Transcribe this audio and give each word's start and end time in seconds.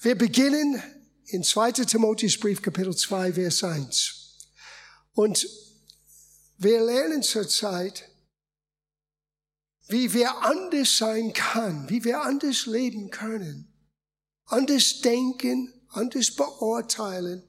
Wir 0.00 0.16
beginnen 0.16 0.80
in 1.24 1.42
2. 1.42 1.72
Timotheusbrief 1.72 2.62
Kapitel 2.62 2.96
2, 2.96 3.32
Vers 3.32 3.64
1. 3.64 4.36
Und 5.12 5.44
wir 6.56 6.80
lernen 6.80 7.24
zurzeit, 7.24 8.08
wie 9.88 10.12
wir 10.12 10.44
anders 10.44 10.98
sein 10.98 11.32
kann, 11.32 11.90
wie 11.90 12.04
wir 12.04 12.22
anders 12.22 12.66
leben 12.66 13.10
können, 13.10 13.74
anders 14.44 15.00
denken, 15.00 15.72
anders 15.88 16.30
beurteilen, 16.30 17.42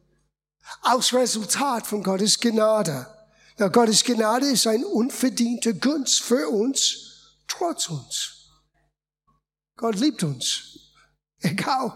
als 0.82 1.14
Resultat 1.14 1.86
von 1.86 2.02
Gottes 2.02 2.40
Gnade. 2.40 3.06
Na, 3.60 3.68
Gottes 3.68 4.04
Gnade 4.04 4.48
ist 4.48 4.66
ein 4.66 4.84
unverdienter 4.84 5.74
Gunst 5.74 6.24
für 6.24 6.50
uns, 6.50 7.36
trotz 7.48 7.90
uns. 7.90 8.50
Gott 9.76 9.98
liebt 9.98 10.24
uns. 10.24 10.80
Egal, 11.42 11.96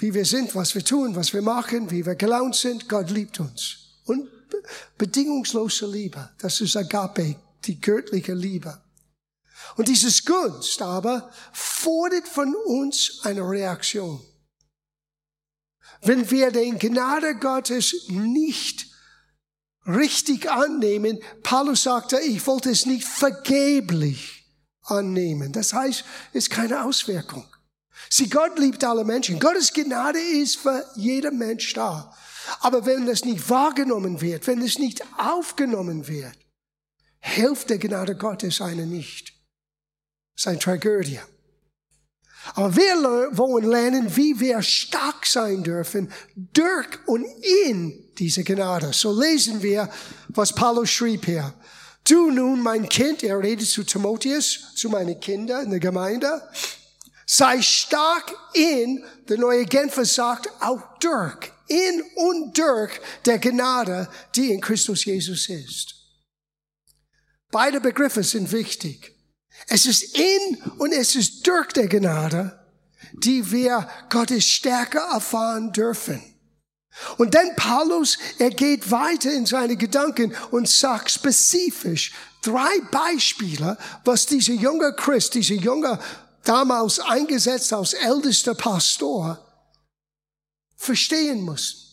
wie 0.00 0.14
wir 0.14 0.24
sind, 0.24 0.54
was 0.54 0.74
wir 0.74 0.84
tun, 0.84 1.14
was 1.14 1.32
wir 1.32 1.42
machen, 1.42 1.90
wie 1.90 2.04
wir 2.04 2.14
gelaunt 2.14 2.56
sind, 2.56 2.88
Gott 2.88 3.10
liebt 3.10 3.38
uns. 3.40 4.00
Und 4.04 4.28
bedingungslose 4.96 5.86
Liebe, 5.86 6.30
das 6.38 6.60
ist 6.60 6.76
Agape, 6.76 7.36
die 7.64 7.80
göttliche 7.80 8.34
Liebe. 8.34 8.80
Und 9.76 9.88
dieses 9.88 10.24
Gunst 10.24 10.80
aber 10.82 11.30
fordert 11.52 12.26
von 12.26 12.54
uns 12.54 13.20
eine 13.24 13.42
Reaktion. 13.42 14.20
Wenn 16.02 16.30
wir 16.30 16.50
den 16.50 16.78
Gnade 16.78 17.36
Gottes 17.36 18.08
nicht 18.08 18.86
richtig 19.86 20.50
annehmen, 20.50 21.18
Paulus 21.42 21.82
sagte, 21.82 22.18
ich 22.20 22.46
wollte 22.46 22.70
es 22.70 22.86
nicht 22.86 23.04
vergeblich 23.04 24.44
annehmen. 24.82 25.52
Das 25.52 25.72
heißt, 25.74 26.04
es 26.32 26.44
ist 26.46 26.50
keine 26.50 26.84
Auswirkung. 26.84 27.46
Sie, 28.12 28.28
Gott 28.28 28.58
liebt 28.58 28.82
alle 28.82 29.04
Menschen. 29.04 29.38
Gottes 29.38 29.72
Gnade 29.72 30.18
ist 30.18 30.56
für 30.56 30.84
jeden 30.96 31.38
Mensch 31.38 31.72
da. 31.74 32.12
Aber 32.60 32.84
wenn 32.84 33.06
das 33.06 33.24
nicht 33.24 33.48
wahrgenommen 33.48 34.20
wird, 34.20 34.46
wenn 34.48 34.60
es 34.62 34.78
nicht 34.78 35.02
aufgenommen 35.16 36.08
wird, 36.08 36.36
hilft 37.20 37.70
der 37.70 37.78
Gnade 37.78 38.16
Gottes 38.16 38.60
einem 38.60 38.90
nicht. 38.90 39.32
Eine 40.44 40.58
Tragödie. 40.58 41.20
Aber 42.54 42.74
wir 42.74 42.96
wollen 43.36 43.68
lernen, 43.68 44.16
wie 44.16 44.40
wir 44.40 44.62
stark 44.62 45.26
sein 45.26 45.62
dürfen 45.62 46.10
durch 46.34 46.88
und 47.06 47.24
in 47.66 48.12
diese 48.18 48.42
Gnade. 48.42 48.92
So 48.92 49.18
lesen 49.18 49.62
wir, 49.62 49.88
was 50.28 50.54
Paulus 50.54 50.90
schrieb 50.90 51.26
hier. 51.26 51.54
Du 52.08 52.30
nun, 52.30 52.62
mein 52.62 52.88
Kind, 52.88 53.22
er 53.22 53.38
redet 53.38 53.68
zu 53.68 53.84
Timotheus, 53.84 54.74
zu 54.74 54.88
meinen 54.88 55.20
Kindern 55.20 55.64
in 55.64 55.70
der 55.70 55.80
Gemeinde, 55.80 56.42
sei 57.32 57.62
stark 57.62 58.34
in, 58.54 59.04
der 59.28 59.38
neue 59.38 59.64
Genfer 59.64 60.04
sagt, 60.04 60.50
auch 60.60 60.98
durch, 60.98 61.52
in 61.68 62.02
und 62.16 62.58
durch 62.58 62.90
der 63.24 63.38
Gnade, 63.38 64.08
die 64.34 64.50
in 64.52 64.60
Christus 64.60 65.04
Jesus 65.04 65.48
ist. 65.48 65.94
Beide 67.52 67.80
Begriffe 67.80 68.24
sind 68.24 68.50
wichtig. 68.50 69.14
Es 69.68 69.86
ist 69.86 70.18
in 70.18 70.56
und 70.78 70.92
es 70.92 71.14
ist 71.14 71.46
durch 71.46 71.68
der 71.68 71.86
Gnade, 71.86 72.66
die 73.12 73.48
wir 73.52 73.88
Gottes 74.08 74.44
Stärke 74.44 74.98
erfahren 74.98 75.72
dürfen. 75.72 76.20
Und 77.16 77.36
dann 77.36 77.54
Paulus, 77.54 78.18
er 78.38 78.50
geht 78.50 78.90
weiter 78.90 79.32
in 79.32 79.46
seine 79.46 79.76
Gedanken 79.76 80.34
und 80.50 80.68
sagt 80.68 81.12
spezifisch 81.12 82.12
drei 82.42 82.80
Beispiele, 82.90 83.78
was 84.04 84.26
dieser 84.26 84.54
junge 84.54 84.92
Christ, 84.94 85.34
dieser 85.34 85.54
junge 85.54 86.00
damals 86.44 87.00
eingesetzt 87.00 87.72
als 87.72 87.92
ältester 87.92 88.54
Pastor, 88.54 89.38
verstehen 90.76 91.42
muss. 91.42 91.90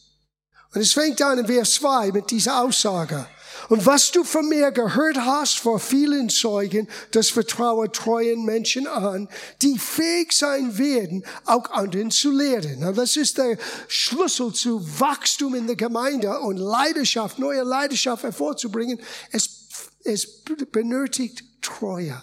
Und 0.73 0.81
es 0.81 0.94
fängt 0.94 1.22
an 1.22 1.39
in 1.39 1.48
Vers 1.48 1.76
2 1.76 2.12
mit 2.12 2.31
dieser 2.31 2.64
Aussage. 2.64 3.28
Und 3.70 3.86
was 3.86 4.12
du 4.12 4.23
von 4.23 4.48
mir 4.48 4.72
gehört 4.72 5.17
hast 5.17 5.60
vor 5.60 5.80
vielen 5.80 6.30
Zeugen, 6.30 6.88
das 7.11 7.30
vertraue 7.30 7.92
treuen 7.92 8.45
Menschen 8.45 8.88
an, 8.88 9.27
die 9.61 9.77
fähig 9.77 10.32
sein 10.32 10.77
werden, 10.77 11.26
auch 11.45 11.70
anderen 11.72 12.11
zu 12.11 12.32
lehren. 12.32 12.83
Und 12.83 12.98
das 12.98 13.17
ist 13.17 13.38
der 13.38 13.58
Schlüssel 13.88 14.54
zu 14.54 14.82
Wachstum 14.99 15.55
in 15.55 15.67
der 15.67 15.76
Gemeinde 15.76 16.39
und 16.39 16.58
Leidenschaft, 16.58 17.39
neue 17.39 17.64
Leidenschaft 17.64 18.23
hervorzubringen. 18.23 18.99
Es, 19.32 19.67
es 20.04 20.43
benötigt 20.72 21.43
Treue. 21.61 22.22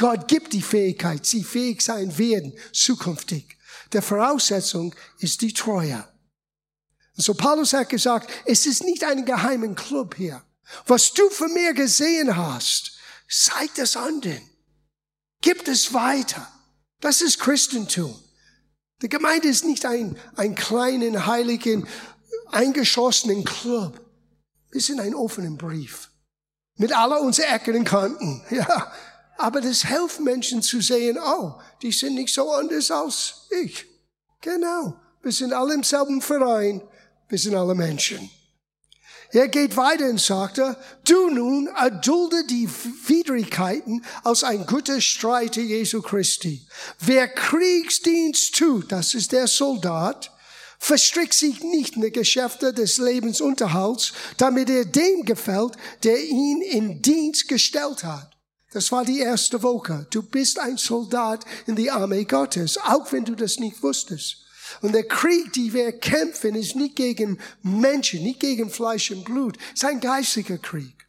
Gott 0.00 0.28
gibt 0.28 0.54
die 0.54 0.62
Fähigkeit, 0.62 1.26
sie 1.26 1.44
fähig 1.44 1.82
sein 1.82 2.16
werden, 2.16 2.54
zukünftig. 2.72 3.58
Der 3.92 4.00
Voraussetzung 4.00 4.94
ist 5.18 5.42
die 5.42 5.52
Treue. 5.52 6.08
So 7.16 7.34
Paulus 7.34 7.74
hat 7.74 7.90
gesagt, 7.90 8.30
es 8.46 8.64
ist 8.64 8.82
nicht 8.82 9.04
ein 9.04 9.26
geheimen 9.26 9.74
Club 9.74 10.14
hier. 10.16 10.42
Was 10.86 11.12
du 11.12 11.28
von 11.28 11.52
mir 11.52 11.74
gesehen 11.74 12.34
hast, 12.34 12.92
zeig 13.28 13.74
das 13.74 13.94
anderen. 13.94 14.40
Gib 15.42 15.68
es 15.68 15.92
weiter. 15.92 16.50
Das 17.00 17.20
ist 17.20 17.38
Christentum. 17.38 18.18
Die 19.02 19.10
Gemeinde 19.10 19.48
ist 19.48 19.66
nicht 19.66 19.84
ein, 19.84 20.16
ein 20.34 20.54
kleinen, 20.54 21.26
heiligen, 21.26 21.86
eingeschossenen 22.50 23.44
Club. 23.44 24.00
Wir 24.70 24.80
sind 24.80 24.98
ein 25.00 25.14
offener 25.14 25.50
Brief. 25.50 26.08
Mit 26.76 26.96
aller 26.96 27.20
unseren 27.20 27.52
Ecken 27.52 27.76
und 27.76 27.84
Kanten. 27.84 28.42
Ja. 28.50 28.90
Aber 29.40 29.62
das 29.62 29.86
hilft 29.86 30.20
Menschen 30.20 30.60
zu 30.60 30.82
sehen, 30.82 31.18
oh, 31.18 31.54
die 31.80 31.92
sind 31.92 32.14
nicht 32.14 32.34
so 32.34 32.50
anders 32.50 32.90
als 32.90 33.48
ich. 33.62 33.86
Genau. 34.42 34.94
Wir 35.22 35.32
sind 35.32 35.54
alle 35.54 35.72
im 35.72 35.82
selben 35.82 36.20
Verein. 36.20 36.82
Wir 37.26 37.38
sind 37.38 37.54
alle 37.54 37.74
Menschen. 37.74 38.30
Er 39.32 39.48
geht 39.48 39.78
weiter 39.78 40.10
und 40.10 40.20
sagte, 40.20 40.76
du 41.06 41.30
nun 41.30 41.68
erdulde 41.68 42.44
die 42.44 42.68
Widrigkeiten 43.06 44.04
als 44.24 44.44
ein 44.44 44.66
guter 44.66 45.00
Streiter 45.00 45.62
Jesu 45.62 46.02
Christi. 46.02 46.66
Wer 46.98 47.26
Kriegsdienst 47.26 48.54
tut, 48.56 48.92
das 48.92 49.14
ist 49.14 49.32
der 49.32 49.46
Soldat, 49.46 50.30
verstrickt 50.78 51.32
sich 51.32 51.62
nicht 51.62 51.96
in 51.96 52.02
die 52.02 52.12
Geschäfte 52.12 52.74
des 52.74 52.98
Lebensunterhalts, 52.98 54.12
damit 54.36 54.68
er 54.68 54.84
dem 54.84 55.24
gefällt, 55.24 55.78
der 56.02 56.22
ihn 56.22 56.60
in 56.60 57.00
Dienst 57.00 57.48
gestellt 57.48 58.04
hat. 58.04 58.39
Das 58.72 58.92
war 58.92 59.04
die 59.04 59.18
erste 59.18 59.62
Woche. 59.62 60.06
Du 60.10 60.22
bist 60.22 60.58
ein 60.58 60.76
Soldat 60.76 61.44
in 61.66 61.74
die 61.74 61.90
Armee 61.90 62.24
Gottes, 62.24 62.78
auch 62.78 63.10
wenn 63.12 63.24
du 63.24 63.34
das 63.34 63.58
nicht 63.58 63.82
wusstest. 63.82 64.44
Und 64.80 64.92
der 64.92 65.08
Krieg, 65.08 65.52
die 65.52 65.72
wir 65.72 65.90
kämpfen, 65.92 66.54
ist 66.54 66.76
nicht 66.76 66.94
gegen 66.94 67.40
Menschen, 67.62 68.22
nicht 68.22 68.38
gegen 68.38 68.70
Fleisch 68.70 69.10
und 69.10 69.24
Blut. 69.24 69.58
Es 69.74 69.82
ist 69.82 69.88
ein 69.88 70.00
geistiger 70.00 70.58
Krieg. 70.58 71.08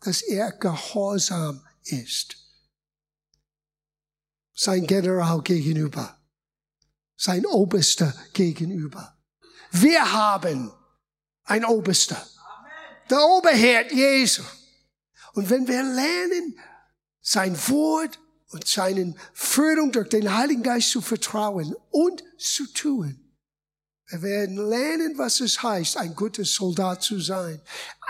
dass 0.00 0.22
er 0.22 0.52
gehorsam 0.52 1.60
ist. 1.84 2.45
Sein 4.58 4.86
General 4.86 5.42
gegenüber. 5.42 6.18
Sein 7.14 7.44
Oberster 7.44 8.14
gegenüber. 8.32 9.16
Wir 9.70 10.12
haben 10.12 10.72
ein 11.44 11.64
Oberster. 11.64 12.26
Der 13.10 13.20
Oberherd 13.20 13.92
Jesu. 13.92 14.42
Und 15.34 15.50
wenn 15.50 15.68
wir 15.68 15.82
lernen, 15.82 16.58
sein 17.20 17.54
Wort 17.68 18.18
und 18.48 18.66
seinen 18.66 19.18
Führung 19.34 19.92
durch 19.92 20.08
den 20.08 20.34
Heiligen 20.34 20.62
Geist 20.62 20.90
zu 20.90 21.02
vertrauen 21.02 21.74
und 21.90 22.24
zu 22.38 22.66
tun, 22.72 23.22
wir 24.08 24.22
werden 24.22 24.56
lernen, 24.56 25.18
was 25.18 25.40
es 25.40 25.62
heißt, 25.62 25.96
ein 25.96 26.14
guter 26.14 26.44
Soldat 26.44 27.02
zu 27.02 27.20
sein. 27.20 27.60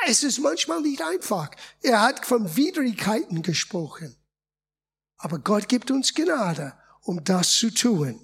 Es 0.07 0.23
ist 0.23 0.39
manchmal 0.39 0.83
nicht 0.83 1.01
einfach. 1.03 1.51
Er 1.83 2.03
hat 2.03 2.25
von 2.25 2.55
Widrigkeiten 2.55 3.43
gesprochen. 3.43 4.15
Aber 5.19 5.39
Gott 5.39 5.69
gibt 5.69 5.91
uns 5.91 6.15
Gnade, 6.15 6.75
um 7.03 7.23
das 7.25 7.53
zu 7.53 7.71
tun. 7.71 8.21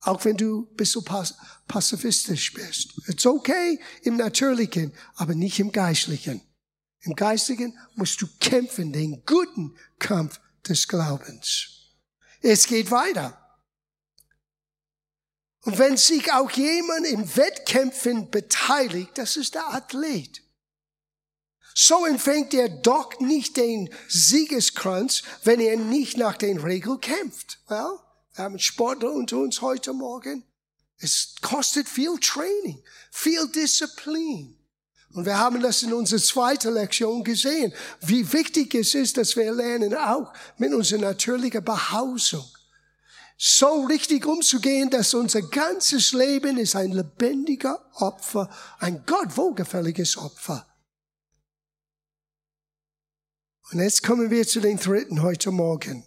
Auch 0.00 0.24
wenn 0.24 0.36
du 0.36 0.62
ein 0.70 0.76
bisschen 0.76 1.04
pazifistisch 1.68 2.54
bist. 2.54 2.94
It's 3.06 3.26
okay 3.26 3.78
im 4.02 4.16
Natürlichen, 4.16 4.94
aber 5.16 5.34
nicht 5.34 5.58
im 5.58 5.72
Geistlichen. 5.72 6.40
Im 7.02 7.14
Geistlichen 7.14 7.78
musst 7.94 8.20
du 8.22 8.26
kämpfen, 8.40 8.92
den 8.92 9.24
guten 9.26 9.76
Kampf 9.98 10.40
des 10.66 10.88
Glaubens. 10.88 11.68
Es 12.40 12.66
geht 12.66 12.90
weiter. 12.90 13.36
Und 15.62 15.78
wenn 15.78 15.96
sich 15.96 16.32
auch 16.32 16.50
jemand 16.52 17.06
im 17.06 17.36
Wettkämpfen 17.36 18.30
beteiligt, 18.30 19.10
das 19.16 19.36
ist 19.36 19.54
der 19.54 19.68
Athlet. 19.68 20.42
So 21.74 22.04
empfängt 22.06 22.52
er 22.54 22.68
doch 22.68 23.20
nicht 23.20 23.56
den 23.56 23.90
Siegeskranz, 24.08 25.22
wenn 25.44 25.60
er 25.60 25.76
nicht 25.76 26.16
nach 26.16 26.36
den 26.36 26.58
Regeln 26.58 27.00
kämpft. 27.00 27.58
Well, 27.68 27.98
wir 28.34 28.44
haben 28.44 28.58
Sportler 28.58 29.12
unter 29.12 29.38
uns 29.38 29.60
heute 29.60 29.92
Morgen. 29.92 30.44
Es 30.98 31.34
kostet 31.40 31.88
viel 31.88 32.18
Training, 32.18 32.82
viel 33.10 33.48
Disziplin. 33.48 34.56
Und 35.12 35.24
wir 35.26 35.38
haben 35.38 35.60
das 35.60 35.82
in 35.82 35.92
unserer 35.92 36.20
zweiten 36.20 36.74
Lektion 36.74 37.24
gesehen, 37.24 37.72
wie 38.00 38.32
wichtig 38.32 38.74
es 38.74 38.94
ist, 38.94 39.16
dass 39.16 39.34
wir 39.34 39.52
lernen, 39.52 39.94
auch 39.94 40.32
mit 40.56 40.72
unserer 40.72 41.00
natürlichen 41.00 41.64
Behausung 41.64 42.44
so 43.42 43.84
richtig 43.84 44.26
umzugehen, 44.26 44.90
dass 44.90 45.14
unser 45.14 45.40
ganzes 45.40 46.12
Leben 46.12 46.58
ist 46.58 46.76
ein 46.76 46.92
lebendiger 46.92 47.80
Opfer, 47.94 48.50
ein 48.78 49.02
Gott 49.06 49.34
wohlgefälliges 49.34 50.18
Opfer. 50.18 50.66
Und 53.72 53.78
jetzt 53.78 54.02
kommen 54.02 54.30
wir 54.30 54.46
zu 54.46 54.60
den 54.60 54.78
dritten 54.78 55.22
heute 55.22 55.52
Morgen. 55.52 56.04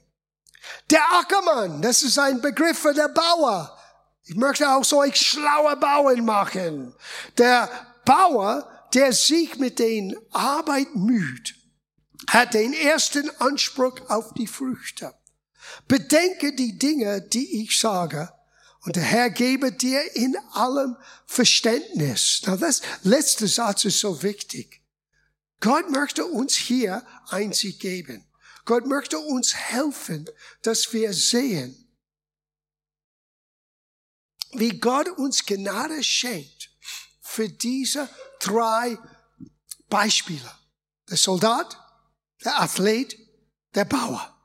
Der 0.89 1.01
Ackermann, 1.13 1.81
das 1.81 2.04
ist 2.04 2.19
ein 2.19 2.42
Begriff 2.42 2.80
für 2.80 2.94
der 2.94 3.07
Bauer. 3.07 3.77
Ich 4.25 4.36
möchte 4.36 4.69
auch 4.69 4.83
so 4.83 5.00
ein 5.00 5.13
schlauer 5.13 5.77
Bauern 5.77 6.25
machen. 6.25 6.94
Der 7.38 7.69
Bauer, 8.06 8.69
der 8.94 9.13
sich 9.13 9.57
mit 9.57 9.80
den 9.80 10.15
Arbeit 10.31 10.94
müht, 10.95 11.56
hat 12.27 12.54
den 12.54 12.74
ersten 12.74 13.30
Anspruch 13.39 14.09
auf 14.09 14.33
die 14.33 14.48
Früchte. 14.48 15.13
Bedenke 15.88 16.54
die 16.54 16.77
Dinge, 16.77 17.21
die 17.21 17.63
ich 17.63 17.80
sage, 17.80 18.30
und 18.81 18.98
der 18.98 19.04
Herr 19.04 19.30
gebe 19.30 19.71
dir 19.71 20.01
in 20.16 20.36
allem 20.51 20.98
Verständnis. 21.25 22.42
Na, 22.45 22.57
das 22.57 22.81
letzte 23.04 23.48
Satz 23.48 23.86
ist 23.86 24.00
so 24.00 24.21
wichtig. 24.21 24.82
Gott 25.63 25.89
möchte 25.89 26.25
uns 26.25 26.56
hier 26.56 27.06
einzig 27.30 27.80
geben. 27.80 28.30
Gott 28.65 28.86
möchte 28.86 29.18
uns 29.18 29.56
helfen, 29.56 30.30
dass 30.62 30.92
wir 30.92 31.13
sehen, 31.13 31.89
wie 34.51 34.77
Gott 34.77 35.07
uns 35.07 35.45
Gnade 35.45 36.04
schenkt 36.04 36.69
für 37.21 37.48
diese 37.48 38.10
drei 38.42 39.00
Beispiele. 39.88 40.51
Der 41.10 41.15
Soldat, 41.15 41.77
der 42.44 42.59
Athlet, 42.59 43.18
der 43.74 43.86
Bauer. 43.86 44.38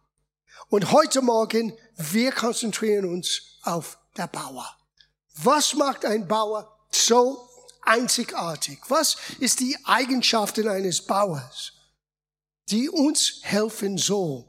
Und 0.68 0.92
heute 0.92 1.20
Morgen, 1.20 1.76
wir 1.96 2.30
konzentrieren 2.30 3.06
uns 3.06 3.58
auf 3.62 3.98
der 4.16 4.28
Bauer. 4.28 4.72
Was 5.34 5.74
macht 5.74 6.04
ein 6.04 6.28
Bauer 6.28 6.78
so 6.92 7.47
einzigartig? 7.82 8.78
Was 8.88 9.16
ist 9.38 9.60
die 9.60 9.76
Eigenschaften 9.84 10.68
eines 10.68 11.04
Bauers, 11.04 11.72
die 12.68 12.88
uns 12.88 13.40
helfen 13.42 13.98
soll? 13.98 14.44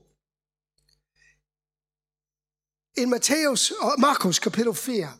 In 2.93 3.09
Matthäus, 3.09 3.71
äh, 3.71 3.75
Markus 3.97 4.41
Kapitel 4.41 4.73
4, 4.73 5.17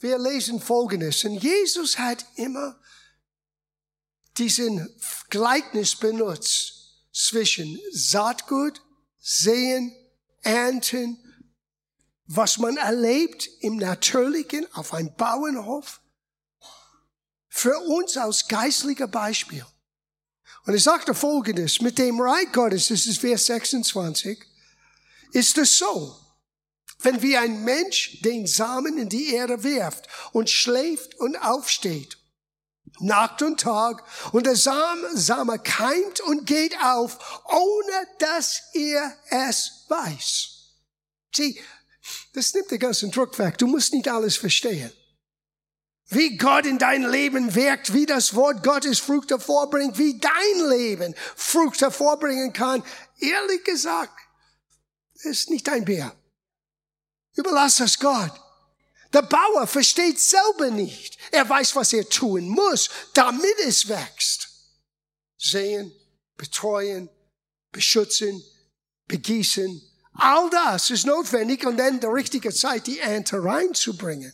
wir 0.00 0.18
lesen 0.18 0.60
Folgendes. 0.60 1.24
Und 1.24 1.36
Jesus 1.36 1.98
hat 1.98 2.24
immer 2.34 2.78
diesen 4.36 4.88
Gleichnis 5.30 5.94
benutzt 5.96 7.06
zwischen 7.12 7.78
Saatgut, 7.92 8.82
Sehen 9.24 9.94
ernten, 10.40 11.16
was 12.26 12.58
man 12.58 12.76
erlebt 12.76 13.48
im 13.60 13.76
Natürlichen 13.76 14.66
auf 14.74 14.92
einem 14.94 15.14
Bauernhof, 15.14 16.01
für 17.54 17.78
uns 17.80 18.16
als 18.16 18.48
geistlicher 18.48 19.06
Beispiel. 19.06 19.64
Und 20.64 20.72
er 20.72 20.80
sagte 20.80 21.14
folgendes, 21.14 21.82
mit 21.82 21.98
dem 21.98 22.18
Reich 22.18 22.50
Gottes, 22.50 22.88
das 22.88 23.04
ist 23.04 23.20
Vers 23.20 23.44
26, 23.46 24.42
ist 25.32 25.58
es 25.58 25.76
so, 25.76 26.16
wenn 27.00 27.20
wie 27.20 27.36
ein 27.36 27.62
Mensch 27.62 28.22
den 28.22 28.46
Samen 28.46 28.96
in 28.96 29.10
die 29.10 29.34
Erde 29.34 29.62
wirft 29.62 30.08
und 30.32 30.48
schläft 30.48 31.14
und 31.16 31.36
aufsteht, 31.36 32.16
Nacht 33.00 33.42
und 33.42 33.60
Tag, 33.60 34.02
und 34.32 34.46
der 34.46 34.56
Same, 34.56 35.14
Same 35.14 35.58
keimt 35.58 36.20
und 36.20 36.46
geht 36.46 36.74
auf, 36.82 37.42
ohne 37.44 38.06
dass 38.18 38.62
er 38.72 39.14
es 39.28 39.84
weiß. 39.88 40.48
Sieh, 41.34 41.60
das 42.32 42.54
nimmt 42.54 42.70
den 42.70 42.78
ganzen 42.78 43.10
Druck 43.10 43.38
weg. 43.38 43.58
Du 43.58 43.66
musst 43.66 43.92
nicht 43.92 44.08
alles 44.08 44.36
verstehen. 44.36 44.92
Wie 46.08 46.36
Gott 46.36 46.66
in 46.66 46.78
dein 46.78 47.04
Leben 47.04 47.54
wirkt, 47.54 47.94
wie 47.94 48.06
das 48.06 48.34
Wort 48.34 48.62
Gottes 48.62 48.98
Frucht 48.98 49.30
hervorbringt, 49.30 49.98
wie 49.98 50.18
dein 50.18 50.68
Leben 50.70 51.14
Frucht 51.36 51.80
hervorbringen 51.80 52.52
kann. 52.52 52.82
Ehrlich 53.18 53.64
gesagt, 53.64 54.18
ist 55.14 55.50
nicht 55.50 55.66
dein 55.68 55.84
Bär. 55.84 56.14
Überlass 57.34 57.76
das 57.76 57.98
Gott. 57.98 58.32
Der 59.12 59.22
Bauer 59.22 59.66
versteht 59.66 60.18
selber 60.18 60.70
nicht. 60.70 61.18
Er 61.30 61.48
weiß, 61.48 61.76
was 61.76 61.92
er 61.92 62.08
tun 62.08 62.48
muss, 62.48 62.90
damit 63.14 63.58
es 63.66 63.88
wächst. 63.88 64.48
Sehen, 65.38 65.92
betreuen, 66.36 67.10
beschützen, 67.72 68.42
begießen. 69.08 69.82
All 70.14 70.48
das 70.50 70.90
ist 70.90 71.06
notwendig 71.06 71.66
und 71.66 71.76
dann 71.78 72.00
der 72.00 72.12
richtige 72.12 72.52
Zeit 72.52 72.86
die 72.86 73.00
Ernte 73.00 73.42
reinzubringen. 73.42 74.32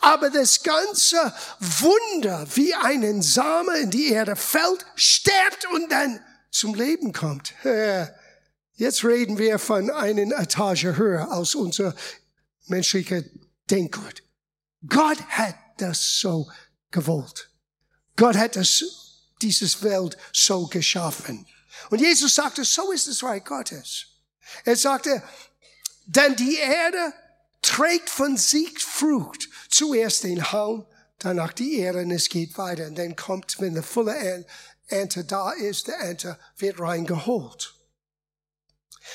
Aber 0.00 0.30
das 0.30 0.62
ganze 0.62 1.34
Wunder, 1.58 2.46
wie 2.54 2.74
einen 2.74 3.22
Samen 3.22 3.76
in 3.76 3.90
die 3.90 4.12
Erde 4.12 4.36
fällt, 4.36 4.84
stirbt 4.94 5.66
und 5.72 5.90
dann 5.90 6.20
zum 6.50 6.74
Leben 6.74 7.12
kommt. 7.12 7.54
Jetzt 8.74 9.04
reden 9.04 9.38
wir 9.38 9.58
von 9.58 9.90
einer 9.90 10.40
Etage 10.40 10.84
höher 10.84 11.30
als 11.30 11.54
unser 11.54 11.94
menschlicher 12.66 13.22
Denkgut. 13.70 14.22
Gott 14.86 15.20
hat 15.28 15.56
das 15.78 16.18
so 16.18 16.50
gewollt. 16.90 17.50
Gott 18.16 18.36
hat 18.36 18.56
das, 18.56 18.82
dieses 19.42 19.82
Welt 19.82 20.16
so 20.32 20.66
geschaffen. 20.66 21.46
Und 21.90 22.00
Jesus 22.00 22.34
sagte, 22.34 22.64
so 22.64 22.90
ist 22.92 23.08
das 23.08 23.22
Reich 23.22 23.44
Gottes. 23.44 24.06
Er 24.64 24.76
sagte, 24.76 25.22
denn 26.06 26.36
die 26.36 26.56
Erde 26.56 27.12
trägt 27.62 28.10
von 28.10 28.36
sich 28.36 28.78
Frucht. 28.78 29.48
Zuerst 29.68 30.24
den 30.24 30.52
Haum, 30.52 30.86
danach 31.18 31.52
die 31.52 31.78
Erde 31.78 32.00
und 32.00 32.10
es 32.10 32.28
geht 32.28 32.56
weiter. 32.58 32.86
Und 32.86 32.98
dann 32.98 33.16
kommt, 33.16 33.60
wenn 33.60 33.74
der 33.74 33.82
volle 33.82 34.44
Ernte 34.86 35.24
da 35.24 35.52
ist, 35.52 35.88
der 35.88 35.96
Ernte 35.96 36.38
wird 36.56 36.80
reingeholt. 36.80 37.74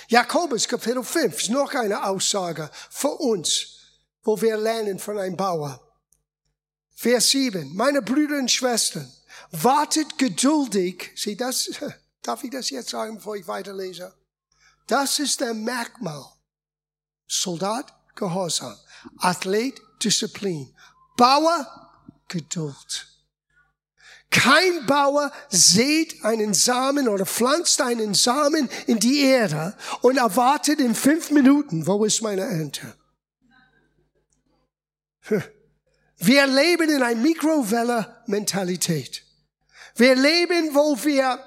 Jakobus 0.07 0.67
Kapitel 0.67 1.03
5 1.03 1.41
ist 1.41 1.49
noch 1.49 1.73
eine 1.73 2.05
Aussage 2.05 2.69
für 2.89 3.15
uns, 3.15 3.67
wo 4.23 4.39
wir 4.41 4.57
lernen 4.57 4.99
von 4.99 5.17
einem 5.17 5.37
Bauer. 5.37 5.81
Vers 6.95 7.29
7. 7.29 7.75
Meine 7.75 8.01
Brüder 8.01 8.37
und 8.37 8.51
Schwestern, 8.51 9.11
wartet 9.51 10.17
geduldig. 10.17 11.11
Sieh 11.15 11.35
das, 11.35 11.69
darf 12.21 12.43
ich 12.43 12.51
das 12.51 12.69
jetzt 12.69 12.89
sagen, 12.89 13.15
bevor 13.15 13.35
ich 13.35 13.47
weiterlese? 13.47 14.13
Das 14.87 15.19
ist 15.19 15.41
der 15.41 15.53
Merkmal. 15.53 16.25
Soldat, 17.27 17.94
Gehorsam. 18.15 18.75
Athlet, 19.17 19.81
Disziplin. 20.03 20.73
Bauer, 21.17 21.91
Geduld. 22.27 23.07
Kein 24.31 24.85
Bauer 24.85 25.31
sät 25.49 26.25
einen 26.25 26.53
Samen 26.53 27.07
oder 27.07 27.25
pflanzt 27.25 27.79
einen 27.79 28.13
Samen 28.13 28.69
in 28.85 28.99
die 28.99 29.21
Erde 29.21 29.77
und 30.01 30.17
erwartet 30.17 30.81
in 30.81 30.93
fünf 30.93 31.31
Minuten, 31.31 31.87
wo 31.87 32.03
ist 32.03 32.21
meine 32.21 32.41
Ernte? 32.41 32.95
Wir 36.17 36.47
leben 36.47 36.89
in 36.89 37.01
einer 37.01 37.19
Mikrowelle-Mentalität. 37.19 39.23
Wir 39.95 40.15
leben, 40.15 40.75
wo 40.75 41.01
wir 41.03 41.39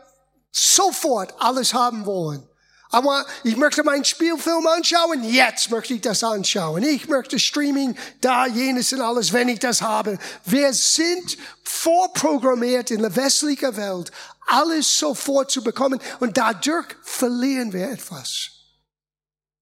sofort 0.50 1.34
alles 1.38 1.74
haben 1.74 2.06
wollen. 2.06 2.47
Aber 2.90 3.26
ich 3.44 3.56
möchte 3.56 3.84
meinen 3.84 4.04
Spielfilm 4.04 4.66
anschauen, 4.66 5.22
jetzt 5.24 5.70
möchte 5.70 5.94
ich 5.94 6.00
das 6.00 6.24
anschauen. 6.24 6.82
Ich 6.82 7.08
möchte 7.08 7.38
Streaming, 7.38 7.96
da, 8.20 8.46
jenes 8.46 8.92
und 8.92 9.02
alles, 9.02 9.32
wenn 9.32 9.48
ich 9.48 9.58
das 9.58 9.82
habe. 9.82 10.18
Wir 10.46 10.72
sind 10.72 11.36
vorprogrammiert 11.64 12.90
in 12.90 13.02
der 13.02 13.14
westlichen 13.14 13.76
Welt, 13.76 14.10
alles 14.46 14.96
sofort 14.96 15.50
zu 15.50 15.62
bekommen 15.62 16.00
und 16.20 16.38
dadurch 16.38 16.86
verlieren 17.02 17.72
wir 17.74 17.90
etwas. 17.90 18.50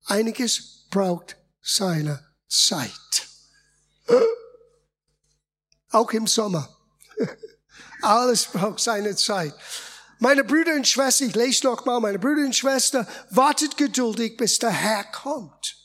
Einiges 0.05 0.87
braucht 0.91 1.37
seine 1.61 2.25
Zeit. 2.49 3.27
Auch 5.91 6.13
im 6.13 6.29
Sommer. 6.29 6.69
Alles 8.03 8.45
braucht 8.45 8.81
seine 8.81 9.17
Zeit. 9.17 9.55
Meine 10.19 10.45
Brüder 10.45 10.75
und 10.75 10.89
Schwestern, 10.89 11.29
ich 11.29 11.35
lese 11.35 11.67
noch 11.67 11.85
mal, 11.85 12.01
meine 12.01 12.19
Brüder 12.19 12.43
und 12.43 12.57
Schwestern, 12.57 13.07
wartet 13.31 13.77
geduldig, 13.77 14.37
bis 14.37 14.59
der 14.59 14.71
Herr 14.71 15.05
kommt. 15.05 15.77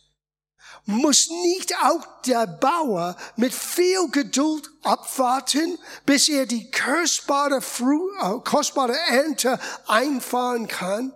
Muss 0.85 1.29
nicht 1.29 1.75
auch 1.83 2.21
der 2.25 2.47
Bauer 2.47 3.15
mit 3.35 3.53
viel 3.53 4.09
Geduld 4.11 4.69
abwarten, 4.83 5.77
bis 6.05 6.27
er 6.27 6.45
die 6.45 6.71
kostbare, 6.71 7.61
Fru 7.61 8.09
äh, 8.21 8.39
kostbare 8.43 8.97
Ernte 9.09 9.59
einfahren 9.87 10.67
kann? 10.67 11.13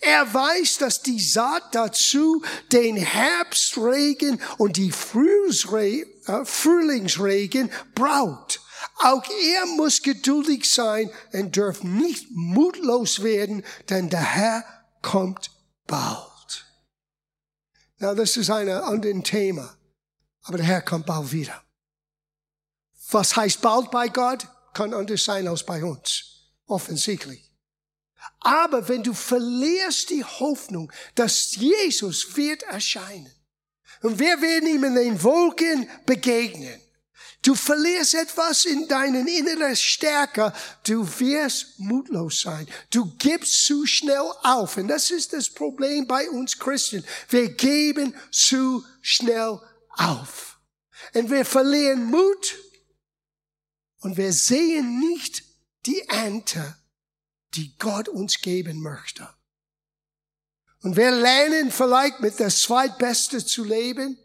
Er 0.00 0.32
weiß, 0.32 0.78
dass 0.78 1.02
die 1.02 1.18
Saat 1.18 1.74
dazu 1.74 2.42
den 2.70 2.96
Herbstregen 2.96 4.40
und 4.58 4.76
die 4.76 4.90
äh, 4.90 6.44
Frühlingsregen 6.44 7.72
braucht. 7.94 8.60
Auch 9.02 9.24
er 9.24 9.66
muss 9.66 10.02
geduldig 10.02 10.70
sein 10.70 11.10
und 11.32 11.56
darf 11.56 11.82
nicht 11.82 12.28
mutlos 12.30 13.22
werden, 13.22 13.64
denn 13.88 14.10
der 14.10 14.20
Herr 14.20 14.64
kommt 15.00 15.50
bald. 15.86 16.66
Na, 17.98 18.14
das 18.14 18.36
ist 18.36 18.50
ein 18.50 18.68
anderes 18.68 19.22
Thema. 19.24 19.76
Aber 20.42 20.58
der 20.58 20.66
Herr 20.66 20.82
kommt 20.82 21.06
bald 21.06 21.32
wieder. 21.32 21.62
Was 23.10 23.36
heißt 23.36 23.60
bald 23.60 23.90
bei 23.90 24.08
Gott? 24.08 24.46
Kann 24.74 24.94
anders 24.94 25.24
sein 25.24 25.48
als 25.48 25.64
bei 25.64 25.82
uns. 25.82 26.52
Offensichtlich. 26.66 27.50
Aber 28.40 28.88
wenn 28.88 29.02
du 29.02 29.14
verlierst 29.14 30.10
die 30.10 30.24
Hoffnung, 30.24 30.92
dass 31.14 31.56
Jesus 31.56 32.36
wird 32.36 32.62
erscheinen 32.64 33.32
und 34.02 34.18
wir 34.18 34.40
werden 34.40 34.68
ihm 34.68 34.84
in 34.84 34.94
den 34.94 35.22
Wolken 35.22 35.88
begegnen, 36.06 36.80
du 37.42 37.54
verlierst 37.54 38.14
etwas 38.14 38.64
in 38.64 38.86
deinen 38.88 39.26
inneren 39.26 39.76
Stärke, 39.76 40.52
du 40.86 41.06
wirst 41.20 41.78
mutlos 41.78 42.42
sein. 42.42 42.66
Du 42.90 43.12
gibst 43.16 43.64
zu 43.66 43.86
schnell 43.86 44.30
auf. 44.42 44.76
Und 44.76 44.88
das 44.88 45.10
ist 45.10 45.32
das 45.32 45.48
Problem 45.48 46.06
bei 46.06 46.28
uns 46.30 46.58
Christen. 46.58 47.04
Wir 47.28 47.50
geben 47.50 48.14
zu 48.30 48.84
schnell 49.00 49.60
auf. 49.90 50.58
Und 51.14 51.30
wir 51.30 51.44
verlieren 51.44 52.04
Mut 52.04 52.58
und 54.00 54.16
wir 54.16 54.32
sehen 54.32 55.00
nicht 55.00 55.42
die 55.86 56.00
Ernte, 56.08 56.76
die 57.54 57.76
Gott 57.78 58.08
uns 58.08 58.40
geben 58.40 58.80
möchte. 58.80 59.28
Und 60.82 60.96
wir 60.96 61.10
lernen 61.10 61.70
vielleicht 61.70 62.20
mit 62.20 62.38
der 62.38 62.48
Zweitbeste 62.48 63.44
zu 63.44 63.64
leben, 63.64 64.18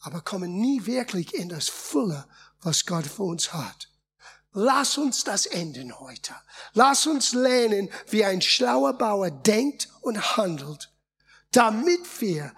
aber 0.00 0.20
kommen 0.20 0.60
nie 0.60 0.86
wirklich 0.86 1.34
in 1.34 1.48
das 1.48 1.68
Fülle, 1.68 2.26
was 2.62 2.86
Gott 2.86 3.06
für 3.06 3.22
uns 3.22 3.52
hat. 3.52 3.88
Lass 4.52 4.98
uns 4.98 5.22
das 5.22 5.46
enden 5.46 5.98
heute. 6.00 6.34
Lass 6.72 7.06
uns 7.06 7.32
lernen, 7.32 7.88
wie 8.08 8.24
ein 8.24 8.42
schlauer 8.42 8.94
Bauer 8.94 9.30
denkt 9.30 9.88
und 10.00 10.36
handelt, 10.36 10.90
damit 11.52 12.20
wir 12.20 12.52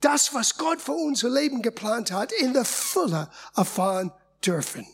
das, 0.00 0.32
was 0.32 0.56
Gott 0.56 0.80
für 0.80 0.92
unser 0.92 1.28
Leben 1.28 1.60
geplant 1.60 2.12
hat, 2.12 2.32
in 2.32 2.54
der 2.54 2.64
Fülle 2.64 3.30
erfahren 3.54 4.12
dürfen. 4.44 4.86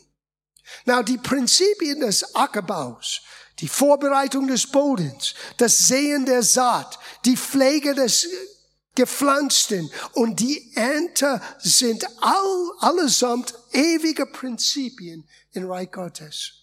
Na, 0.85 1.03
die 1.03 1.17
Prinzipien 1.17 1.99
des 1.99 2.35
Ackerbaus, 2.35 3.21
die 3.59 3.67
Vorbereitung 3.67 4.47
des 4.47 4.67
Bodens, 4.67 5.35
das 5.57 5.77
Sehen 5.77 6.25
der 6.25 6.43
Saat, 6.43 6.99
die 7.23 7.37
Pflege 7.37 7.93
des 7.93 8.27
Gepflanzten 8.95 9.91
und 10.13 10.39
die 10.39 10.71
Ernte 10.75 11.41
sind 11.59 12.05
all, 12.21 12.71
allesamt 12.79 13.53
ewige 13.73 14.25
Prinzipien 14.25 15.27
in 15.51 15.69
Reich 15.69 15.91
Gottes. 15.91 16.53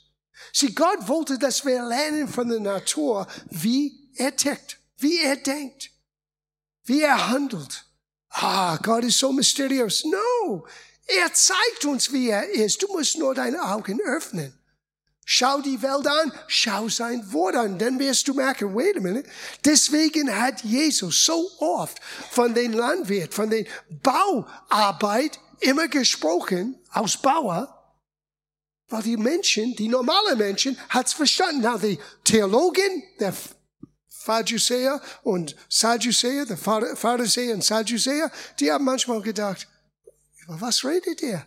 Sie, 0.52 0.74
Gott 0.74 1.08
wollte, 1.08 1.38
dass 1.38 1.64
wir 1.64 1.84
lernen 1.84 2.26
von 2.26 2.48
der 2.48 2.60
Natur, 2.60 3.26
wie 3.50 4.10
er 4.16 4.34
tickt, 4.34 4.78
wie 4.98 5.18
er 5.20 5.36
denkt, 5.36 5.90
wie 6.84 7.02
er 7.02 7.28
handelt. 7.28 7.84
Ah, 8.30 8.78
Gott 8.78 9.04
ist 9.04 9.18
so 9.18 9.32
mysteriös. 9.32 10.04
No, 10.04 10.66
er 11.06 11.32
zeigt 11.34 11.84
uns, 11.84 12.12
wie 12.12 12.30
er 12.30 12.48
ist. 12.48 12.82
Du 12.82 12.88
musst 12.88 13.18
nur 13.18 13.34
deine 13.34 13.62
Augen 13.62 14.00
öffnen. 14.00 14.58
Schau 15.24 15.60
die 15.60 15.80
Welt 15.82 16.06
an, 16.06 16.32
schau 16.48 16.88
sein 16.88 17.32
Wort 17.32 17.54
an, 17.54 17.78
dann 17.78 17.98
wirst 17.98 18.26
du 18.26 18.34
merken, 18.34 18.74
wait 18.74 18.96
a 18.96 19.00
minute. 19.00 19.28
Deswegen 19.64 20.34
hat 20.36 20.62
Jesus 20.64 21.24
so 21.24 21.48
oft 21.58 22.00
von 22.30 22.54
den 22.54 22.72
Landwirt, 22.72 23.32
von 23.32 23.48
den 23.48 23.66
Bauarbeit 24.02 25.38
immer 25.60 25.86
gesprochen, 25.86 26.76
aus 26.90 27.16
Bauer, 27.16 27.78
weil 28.88 29.02
die 29.02 29.16
Menschen, 29.16 29.74
die 29.76 29.88
normalen 29.88 30.38
Menschen, 30.38 30.78
hat's 30.88 31.12
verstanden. 31.12 31.62
Na, 31.62 31.78
die 31.78 31.98
Theologen, 32.24 33.04
der 33.20 33.32
Pharisäer 34.08 35.00
und 35.22 35.56
Sadduzäer, 35.68 36.46
der 36.46 36.56
Pharisäer 36.56 37.54
und 37.54 37.64
Sadduzäer, 37.64 38.30
die 38.58 38.70
haben 38.70 38.84
manchmal 38.84 39.22
gedacht, 39.22 39.68
über 40.42 40.60
was 40.60 40.84
redet 40.84 41.22
ihr? 41.22 41.46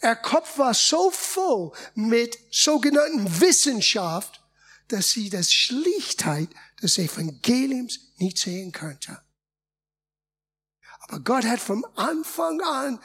Er 0.00 0.16
Kopf 0.16 0.58
war 0.58 0.74
so 0.74 1.10
voll 1.10 1.72
mit 1.94 2.38
sogenannten 2.50 3.40
Wissenschaft, 3.40 4.42
dass 4.88 5.10
sie 5.10 5.30
das 5.30 5.52
Schlichtheit 5.52 6.48
des 6.82 6.98
Evangeliums 6.98 8.00
nicht 8.16 8.38
sehen 8.38 8.72
könnte. 8.72 9.20
Aber 11.00 11.20
Gott 11.20 11.44
hat 11.44 11.60
vom 11.60 11.86
Anfang 11.94 12.60
an 12.60 13.00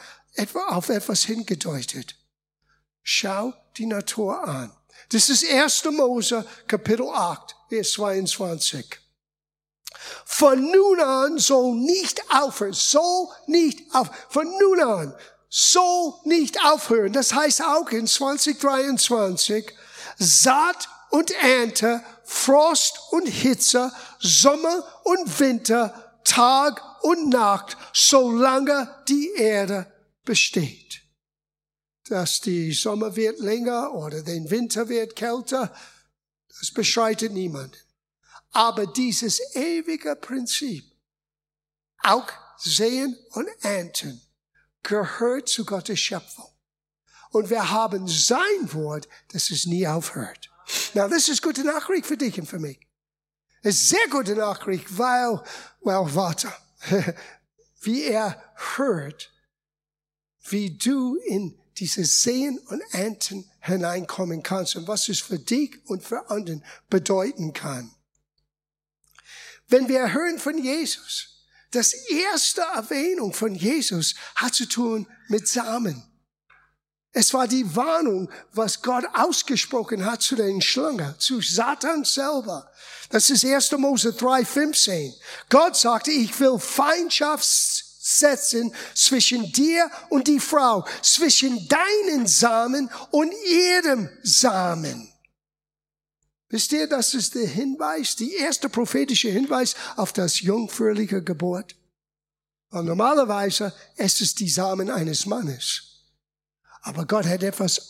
auf 0.68 0.88
etwas 0.88 1.24
hingedeutet. 1.24 2.16
Schau 3.02 3.54
die 3.76 3.86
Natur 3.86 4.42
an. 4.46 4.74
Das 5.10 5.28
ist 5.28 5.44
1. 5.44 5.84
Mose, 5.92 6.46
Kapitel 6.66 7.08
8, 7.08 7.54
Vers 7.68 7.92
22. 7.92 9.00
Von 10.24 10.70
nun 10.70 11.00
an 11.00 11.38
soll 11.38 11.76
nicht 11.76 12.22
aufhören, 12.30 12.72
soll 12.72 13.28
nicht 13.46 13.94
auf, 13.94 14.10
von 14.28 14.46
nun 14.58 14.80
an 14.80 15.14
soll 15.56 16.14
nicht 16.24 16.64
aufhören. 16.64 17.12
Das 17.12 17.32
heißt 17.32 17.62
auch 17.62 17.88
in 17.90 18.08
2023, 18.08 19.72
Saat 20.18 20.88
und 21.10 21.30
Ernte, 21.30 22.02
Frost 22.24 22.98
und 23.12 23.26
Hitze, 23.28 23.92
Sommer 24.18 24.84
und 25.04 25.38
Winter, 25.38 26.18
Tag 26.24 26.82
und 27.04 27.28
Nacht, 27.28 27.76
solange 27.92 29.04
die 29.08 29.30
Erde 29.36 29.86
besteht. 30.24 31.02
Dass 32.08 32.40
die 32.40 32.72
Sommer 32.72 33.14
wird 33.14 33.38
länger 33.38 33.94
oder 33.94 34.22
den 34.22 34.50
Winter 34.50 34.88
wird 34.88 35.14
kälter, 35.14 35.72
das 36.48 36.72
beschreitet 36.72 37.32
niemand. 37.32 37.76
Aber 38.50 38.86
dieses 38.86 39.40
ewige 39.54 40.16
Prinzip, 40.16 40.84
auch 42.02 42.26
sehen 42.58 43.16
und 43.30 43.48
ernten, 43.62 44.20
gehört 44.84 45.48
zu 45.48 45.64
Gottes 45.64 45.98
Schöpfung. 45.98 46.48
Und 47.30 47.50
wir 47.50 47.70
haben 47.70 48.06
sein 48.06 48.72
Wort, 48.72 49.08
dass 49.32 49.50
es 49.50 49.66
nie 49.66 49.86
aufhört. 49.88 50.50
Na, 50.94 51.08
das 51.08 51.28
ist 51.28 51.42
gute 51.42 51.64
Nachricht 51.64 52.06
für 52.06 52.16
dich 52.16 52.38
und 52.38 52.46
für 52.46 52.60
mich. 52.60 52.78
Es 53.62 53.80
ist 53.80 53.88
sehr 53.88 54.08
gute 54.10 54.36
Nachricht, 54.36 54.96
weil, 54.96 55.42
well, 55.80 56.06
warte, 56.14 56.52
wie 57.80 58.04
er 58.04 58.40
hört, 58.76 59.32
wie 60.48 60.76
du 60.76 61.16
in 61.16 61.58
dieses 61.78 62.22
Sehen 62.22 62.58
und 62.68 62.82
Ernten 62.92 63.50
hineinkommen 63.60 64.42
kannst 64.42 64.76
und 64.76 64.86
was 64.86 65.08
es 65.08 65.20
für 65.20 65.38
dich 65.38 65.80
und 65.86 66.04
für 66.04 66.30
anderen 66.30 66.64
bedeuten 66.88 67.52
kann. 67.52 67.94
Wenn 69.68 69.88
wir 69.88 70.12
hören 70.12 70.38
von 70.38 70.62
Jesus, 70.62 71.33
das 71.74 71.92
erste 71.92 72.60
Erwähnung 72.60 73.32
von 73.32 73.54
Jesus 73.54 74.14
hat 74.36 74.54
zu 74.54 74.66
tun 74.66 75.06
mit 75.28 75.48
Samen. 75.48 76.02
Es 77.16 77.32
war 77.32 77.46
die 77.46 77.76
Warnung, 77.76 78.28
was 78.52 78.82
Gott 78.82 79.04
ausgesprochen 79.14 80.04
hat 80.04 80.20
zu 80.20 80.34
den 80.34 80.60
Schlangen, 80.60 81.14
zu 81.18 81.40
Satan 81.40 82.04
selber. 82.04 82.68
Das 83.10 83.30
ist 83.30 83.44
1. 83.44 83.70
Mose 83.72 84.12
3, 84.12 84.44
15. 84.44 85.14
Gott 85.48 85.76
sagte, 85.76 86.10
ich 86.10 86.38
will 86.40 86.58
Feindschaft 86.58 87.44
setzen 87.44 88.74
zwischen 88.94 89.50
dir 89.52 89.88
und 90.10 90.26
die 90.26 90.40
Frau, 90.40 90.84
zwischen 91.02 91.68
deinen 91.68 92.26
Samen 92.26 92.90
und 93.12 93.32
ihrem 93.48 94.10
Samen. 94.24 95.13
Wisst 96.54 96.70
ihr, 96.70 96.86
das 96.86 97.14
ist 97.14 97.34
der 97.34 97.48
Hinweis, 97.48 98.14
die 98.14 98.36
erste 98.36 98.68
prophetische 98.68 99.28
Hinweis 99.28 99.74
auf 99.96 100.12
das 100.12 100.40
jungfräuliche 100.40 101.20
Geburt? 101.20 101.74
Weil 102.70 102.84
normalerweise 102.84 103.72
ist 103.96 104.20
es 104.20 104.36
die 104.36 104.48
Samen 104.48 104.88
eines 104.88 105.26
Mannes. 105.26 106.04
Aber 106.82 107.06
Gott 107.06 107.26
hat 107.26 107.42
etwas 107.42 107.88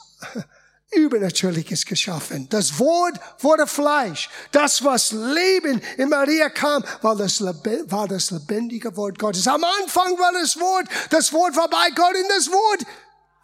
Übernatürliches 0.92 1.84
geschaffen. 1.84 2.48
Das 2.48 2.78
Wort 2.78 3.20
wurde 3.40 3.66
Fleisch. 3.66 4.30
Das, 4.50 4.82
was 4.82 5.12
Leben 5.12 5.82
in 5.98 6.08
Maria 6.08 6.48
kam, 6.48 6.82
war 7.02 7.16
das, 7.16 7.42
war 7.42 8.08
das 8.08 8.30
lebendige 8.30 8.96
Wort 8.96 9.18
Gottes. 9.18 9.46
Am 9.46 9.62
Anfang 9.82 10.18
war 10.18 10.32
das 10.32 10.58
Wort, 10.58 10.88
das 11.10 11.34
Wort 11.34 11.54
war 11.54 11.68
bei 11.68 11.90
Gott 11.94 12.16
und 12.16 12.30
das 12.30 12.48
Wort 12.48 12.86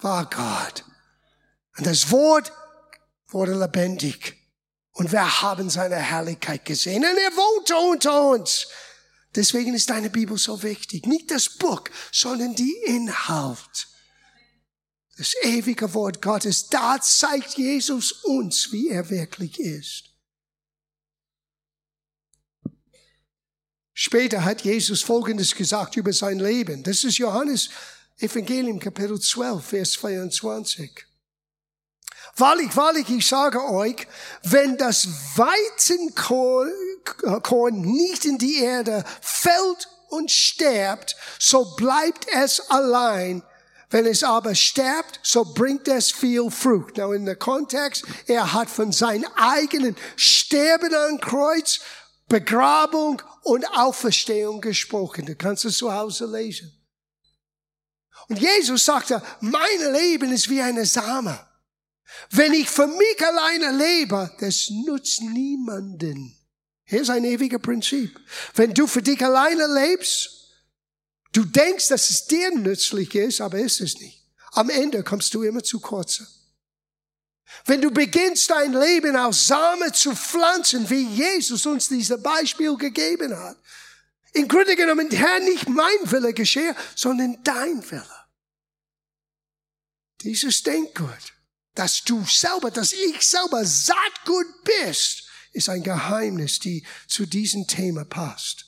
war 0.00 0.24
Gott. 0.30 0.82
Und 1.76 1.86
das 1.86 2.10
Wort 2.10 2.50
wurde 3.28 3.52
lebendig. 3.52 4.39
Und 5.00 5.12
wir 5.12 5.40
haben 5.40 5.70
seine 5.70 5.96
Herrlichkeit 5.96 6.66
gesehen. 6.66 7.02
Und 7.02 7.16
er 7.16 7.34
wohnte 7.34 7.74
unter 7.74 8.32
uns. 8.32 8.68
Deswegen 9.34 9.72
ist 9.72 9.88
deine 9.88 10.10
Bibel 10.10 10.36
so 10.36 10.62
wichtig. 10.62 11.06
Nicht 11.06 11.30
das 11.30 11.48
Buch, 11.48 11.84
sondern 12.12 12.54
die 12.54 12.76
Inhalt. 12.84 13.88
Das 15.16 15.32
ewige 15.40 15.94
Wort 15.94 16.20
Gottes. 16.20 16.68
Da 16.68 17.00
zeigt 17.00 17.56
Jesus 17.56 18.12
uns, 18.12 18.72
wie 18.72 18.90
er 18.90 19.08
wirklich 19.08 19.58
ist. 19.58 20.10
Später 23.94 24.44
hat 24.44 24.60
Jesus 24.60 25.00
Folgendes 25.00 25.54
gesagt 25.54 25.96
über 25.96 26.12
sein 26.12 26.40
Leben. 26.40 26.82
Das 26.82 27.04
ist 27.04 27.16
Johannes 27.16 27.70
Evangelium 28.18 28.78
Kapitel 28.78 29.18
12, 29.18 29.64
Vers 29.64 29.92
22. 29.92 31.09
Wahrlich, 32.36 32.74
wahrlich, 32.76 33.08
ich 33.10 33.26
sage 33.26 33.62
euch, 33.64 34.06
wenn 34.42 34.76
das 34.76 35.08
Weizenkorn 35.36 36.70
nicht 37.80 38.24
in 38.24 38.38
die 38.38 38.62
Erde 38.62 39.04
fällt 39.20 39.88
und 40.08 40.30
sterbt, 40.30 41.16
so 41.38 41.74
bleibt 41.76 42.26
es 42.32 42.60
allein. 42.70 43.42
Wenn 43.90 44.06
es 44.06 44.22
aber 44.22 44.54
sterbt, 44.54 45.18
so 45.22 45.44
bringt 45.44 45.88
es 45.88 46.12
viel 46.12 46.48
Frucht. 46.50 46.96
Now 46.96 47.12
in 47.12 47.24
der 47.24 47.34
Kontext, 47.36 48.04
er 48.26 48.52
hat 48.52 48.70
von 48.70 48.92
seinem 48.92 49.28
eigenen 49.36 49.96
Sterben 50.14 50.94
am 50.94 51.20
Kreuz, 51.20 51.80
Begrabung 52.28 53.20
und 53.42 53.66
Auferstehung 53.76 54.60
gesprochen. 54.60 55.26
Du 55.26 55.34
kannst 55.34 55.64
es 55.64 55.78
zu 55.78 55.92
Hause 55.92 56.26
lesen. 56.26 56.72
Und 58.28 58.38
Jesus 58.38 58.84
sagte, 58.84 59.20
mein 59.40 59.92
Leben 59.92 60.30
ist 60.30 60.48
wie 60.48 60.62
eine 60.62 60.86
Same. 60.86 61.49
Wenn 62.30 62.52
ich 62.52 62.68
für 62.68 62.86
mich 62.86 63.24
alleine 63.24 63.76
lebe, 63.76 64.30
das 64.40 64.70
nutzt 64.70 65.20
niemanden. 65.22 66.36
Hier 66.84 67.02
ist 67.02 67.10
ein 67.10 67.24
ewiger 67.24 67.58
Prinzip. 67.58 68.18
Wenn 68.54 68.74
du 68.74 68.86
für 68.86 69.02
dich 69.02 69.24
alleine 69.24 69.66
lebst, 69.66 70.30
du 71.32 71.44
denkst, 71.44 71.88
dass 71.88 72.10
es 72.10 72.26
dir 72.26 72.50
nützlich 72.56 73.14
ist, 73.14 73.40
aber 73.40 73.58
ist 73.58 73.80
es 73.80 74.00
nicht. 74.00 74.26
Am 74.52 74.70
Ende 74.70 75.04
kommst 75.04 75.32
du 75.34 75.42
immer 75.42 75.62
zu 75.62 75.78
kurz. 75.78 76.20
Wenn 77.64 77.80
du 77.80 77.90
beginnst, 77.90 78.50
dein 78.50 78.72
Leben 78.72 79.16
aus 79.16 79.46
Samen 79.46 79.92
zu 79.92 80.14
pflanzen, 80.14 80.88
wie 80.88 81.06
Jesus 81.06 81.66
uns 81.66 81.88
dieses 81.88 82.20
Beispiel 82.22 82.76
gegeben 82.76 83.36
hat, 83.36 83.56
in 84.32 84.46
Grunde 84.46 84.76
genommen, 84.76 85.10
Herr, 85.10 85.40
nicht 85.40 85.68
mein 85.68 85.98
Wille 86.04 86.32
geschehe, 86.32 86.74
sondern 86.94 87.42
dein 87.42 87.88
Wille. 87.90 88.26
Dieses 90.22 90.62
Denkgut, 90.62 91.32
dass 91.74 92.02
du 92.04 92.24
selber, 92.24 92.70
dass 92.70 92.92
ich 92.92 93.22
selber 93.22 93.64
Saatgut 93.64 94.46
bist, 94.64 95.28
ist 95.52 95.68
ein 95.68 95.82
Geheimnis, 95.82 96.58
die 96.58 96.84
zu 97.08 97.26
diesem 97.26 97.66
Thema 97.66 98.04
passt. 98.04 98.66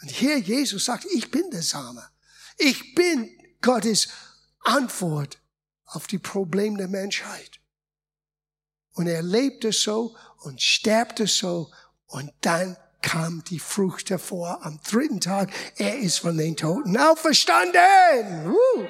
Und 0.00 0.10
hier 0.10 0.38
Jesus 0.38 0.84
sagt, 0.84 1.06
ich 1.06 1.30
bin 1.30 1.50
der 1.50 1.62
Same. 1.62 2.08
Ich 2.56 2.94
bin 2.94 3.30
Gottes 3.60 4.08
Antwort 4.60 5.40
auf 5.84 6.06
die 6.06 6.18
Probleme 6.18 6.78
der 6.78 6.88
Menschheit. 6.88 7.60
Und 8.92 9.06
er 9.06 9.22
lebte 9.22 9.72
so 9.72 10.16
und 10.38 10.60
sterbte 10.60 11.26
so 11.26 11.72
und 12.06 12.32
dann 12.40 12.76
kam 13.00 13.44
die 13.44 13.60
Frucht 13.60 14.10
hervor 14.10 14.64
am 14.64 14.80
dritten 14.82 15.20
Tag. 15.20 15.52
Er 15.76 15.98
ist 15.98 16.18
von 16.18 16.36
den 16.36 16.56
Toten 16.56 16.96
auferstanden. 16.96 18.50
Uh. 18.50 18.86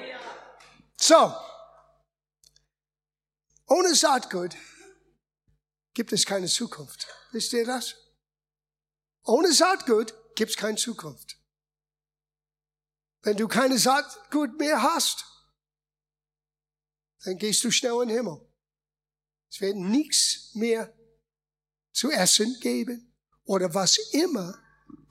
So. 0.97 1.33
Ohne 3.69 3.93
Saatgut 3.93 4.55
gibt 5.93 6.11
es 6.11 6.25
keine 6.25 6.47
Zukunft. 6.47 7.07
Wisst 7.31 7.53
ihr 7.53 7.65
das? 7.65 7.95
Ohne 9.23 9.53
Saatgut 9.53 10.13
gibt 10.35 10.51
es 10.51 10.57
keine 10.57 10.77
Zukunft. 10.77 11.37
Wenn 13.21 13.37
du 13.37 13.47
keine 13.47 13.77
Saatgut 13.77 14.57
mehr 14.57 14.81
hast, 14.81 15.25
dann 17.23 17.37
gehst 17.37 17.63
du 17.63 17.71
schnell 17.71 18.01
in 18.01 18.07
den 18.07 18.17
Himmel. 18.17 18.41
Es 19.51 19.61
wird 19.61 19.75
nichts 19.75 20.55
mehr 20.55 20.93
zu 21.91 22.11
essen 22.11 22.57
geben 22.61 23.13
oder 23.43 23.73
was 23.73 23.97
immer 24.13 24.57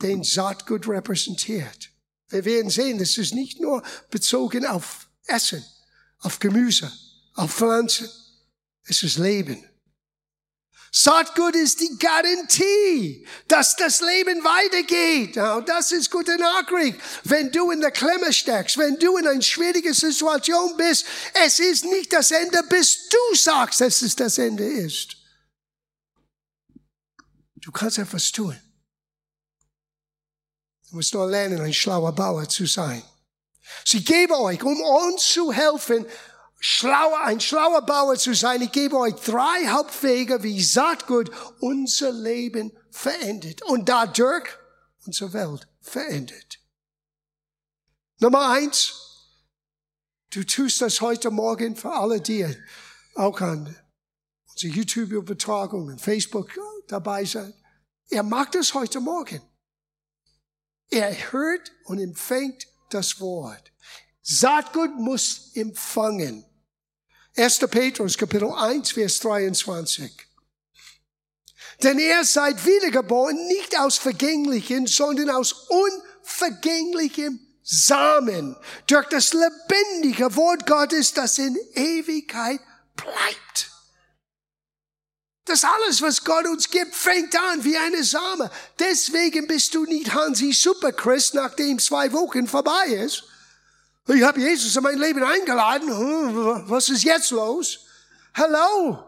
den 0.01 0.25
Saatgut 0.25 0.89
repräsentiert. 0.89 1.91
Wir 2.29 2.45
werden 2.45 2.71
sehen, 2.71 2.99
das 2.99 3.17
ist 3.19 3.35
nicht 3.35 3.61
nur 3.61 3.83
bezogen 4.11 4.67
auf 4.67 5.09
Essen, 5.27 5.65
auf 6.21 6.39
Gemüse, 6.39 6.91
auf 7.35 7.55
Pflanzen. 7.55 8.09
Es 8.89 9.03
ist 9.03 9.19
Leben. 9.19 9.65
Saatgut 10.91 11.55
ist 11.55 11.81
die 11.81 11.99
Garantie, 11.99 13.27
dass 13.47 13.77
das 13.77 14.01
Leben 14.01 14.43
weitergeht. 14.43 15.37
Und 15.37 15.69
das 15.69 15.93
ist 15.93 16.11
gute 16.11 16.37
Nachricht. 16.39 16.99
Wenn 17.25 17.53
du 17.53 17.71
in 17.71 17.81
der 17.83 17.91
Klemme 17.91 18.33
steckst, 18.33 18.79
wenn 18.79 18.99
du 18.99 19.19
in 19.19 19.27
einer 19.27 19.43
schwierigen 19.43 19.93
Situation 19.93 20.77
bist, 20.79 21.05
es 21.45 21.59
ist 21.59 21.85
nicht 21.85 22.13
das 22.13 22.31
Ende, 22.31 22.63
bis 22.63 23.09
du 23.09 23.37
sagst, 23.37 23.83
dass 23.83 24.01
es 24.01 24.17
das 24.17 24.39
Ende 24.39 24.65
ist. 24.65 25.17
Du 27.57 27.71
kannst 27.71 27.99
etwas 27.99 28.33
tun. 28.33 28.59
Du 30.89 30.97
musst 30.97 31.13
nur 31.13 31.27
lernen, 31.27 31.61
ein 31.61 31.75
schlauer 31.75 32.13
Bauer 32.13 32.49
zu 32.49 32.65
sein. 32.65 33.03
Sie 33.85 34.03
geben 34.03 34.33
euch, 34.33 34.63
um 34.63 34.81
uns 34.81 35.27
zu 35.27 35.53
helfen, 35.53 36.07
schlauer, 36.59 37.23
ein 37.25 37.41
schlauer 37.41 37.83
Bauer 37.83 38.17
zu 38.17 38.35
sein. 38.35 38.63
Ich 38.63 38.73
gebe 38.73 38.97
euch 38.97 39.15
drei 39.15 39.69
Hauptwege, 39.69 40.43
wie 40.43 40.63
Saatgut 40.63 41.31
unser 41.61 42.13
Leben 42.13 42.73
verändert 42.91 43.63
und 43.63 43.89
dadurch 43.89 44.49
unsere 45.07 45.33
Welt 45.33 45.69
verändert. 45.81 46.59
Nummer 48.21 48.51
eins, 48.51 48.95
du 50.31 50.45
tust 50.45 50.81
das 50.81 51.01
heute 51.01 51.31
Morgen 51.31 51.77
für 51.77 51.93
alle 51.93 52.21
die 52.21 52.47
auch 53.15 53.41
an 53.41 53.77
unsere 54.51 54.73
YouTube-Übertragung 54.73 55.87
und 55.87 56.01
Facebook 56.01 56.51
dabei 56.89 57.25
sein. 57.25 57.55
Er 58.11 58.23
macht 58.23 58.55
das 58.55 58.75
heute 58.75 59.01
Morgen. 59.01 59.41
Er 60.91 61.33
hört 61.33 61.73
und 61.85 61.99
empfängt 61.99 62.67
das 62.91 63.21
Wort. 63.21 63.73
Saatgut 64.23 64.95
muss 64.97 65.53
empfangen. 65.55 66.45
1. 67.39 67.59
Petrus 67.71 68.19
Kapitel 68.19 68.51
1, 68.51 68.91
Vers 68.91 69.21
23. 69.21 70.11
Denn 71.85 72.01
ihr 72.01 72.25
seid 72.25 72.67
wiedergeboren 72.67 73.47
nicht 73.47 73.79
aus 73.79 73.97
vergänglichen, 73.97 74.89
sondern 74.89 75.31
aus 75.31 75.69
unvergänglichem 75.69 77.39
Samen 77.63 78.57
durch 78.89 79.07
das 79.11 79.33
lebendige 79.35 80.35
Wort 80.35 80.67
Gottes, 80.67 81.15
das 81.15 81.39
in 81.39 81.57
Ewigkeit 81.75 82.59
bleibt. 82.97 83.71
Das 85.45 85.63
alles, 85.63 86.03
was 86.03 86.25
Gott 86.25 86.45
uns 86.47 86.69
gibt, 86.69 86.93
fängt 86.93 87.37
an 87.37 87.63
wie 87.63 87.77
eine 87.77 88.03
Same. 88.03 88.51
Deswegen 88.81 89.47
bist 89.47 89.77
du 89.77 89.85
nicht 89.85 90.13
Hansi 90.13 90.53
Superchrist, 90.53 91.35
nachdem 91.35 91.79
zwei 91.79 92.13
Wochen 92.13 92.49
vorbei 92.49 92.87
ist. 92.89 93.28
Ich 94.15 94.23
habe 94.23 94.41
Jesus 94.41 94.75
in 94.75 94.83
mein 94.83 94.99
Leben 94.99 95.23
eingeladen. 95.23 95.89
Hm, 95.89 96.63
was 96.71 96.89
ist 96.89 97.05
jetzt 97.05 97.31
los? 97.31 97.81
Hallo. 98.35 99.05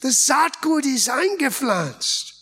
Das 0.00 0.26
Saatgut 0.26 0.84
ist 0.84 1.08
eingepflanzt. 1.08 2.34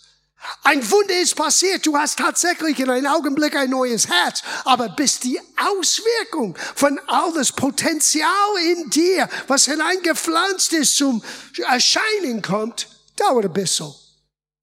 Ein 0.62 0.90
Wunder 0.90 1.20
ist 1.20 1.36
passiert. 1.36 1.84
Du 1.84 1.96
hast 1.98 2.18
tatsächlich 2.18 2.80
in 2.80 2.88
einem 2.88 3.06
Augenblick 3.06 3.54
ein 3.56 3.68
neues 3.68 4.08
Herz. 4.08 4.42
Aber 4.64 4.88
bis 4.88 5.20
die 5.20 5.38
Auswirkung 5.58 6.56
von 6.74 6.98
all 7.08 7.34
das 7.34 7.52
Potenzial 7.52 8.56
in 8.64 8.88
dir, 8.88 9.28
was 9.46 9.66
hineingepflanzt 9.66 10.72
ist, 10.72 10.96
zum 10.96 11.22
Erscheinen 11.68 12.40
kommt, 12.40 12.88
dauert 13.16 13.44
ein 13.44 13.52
bisschen. 13.52 13.92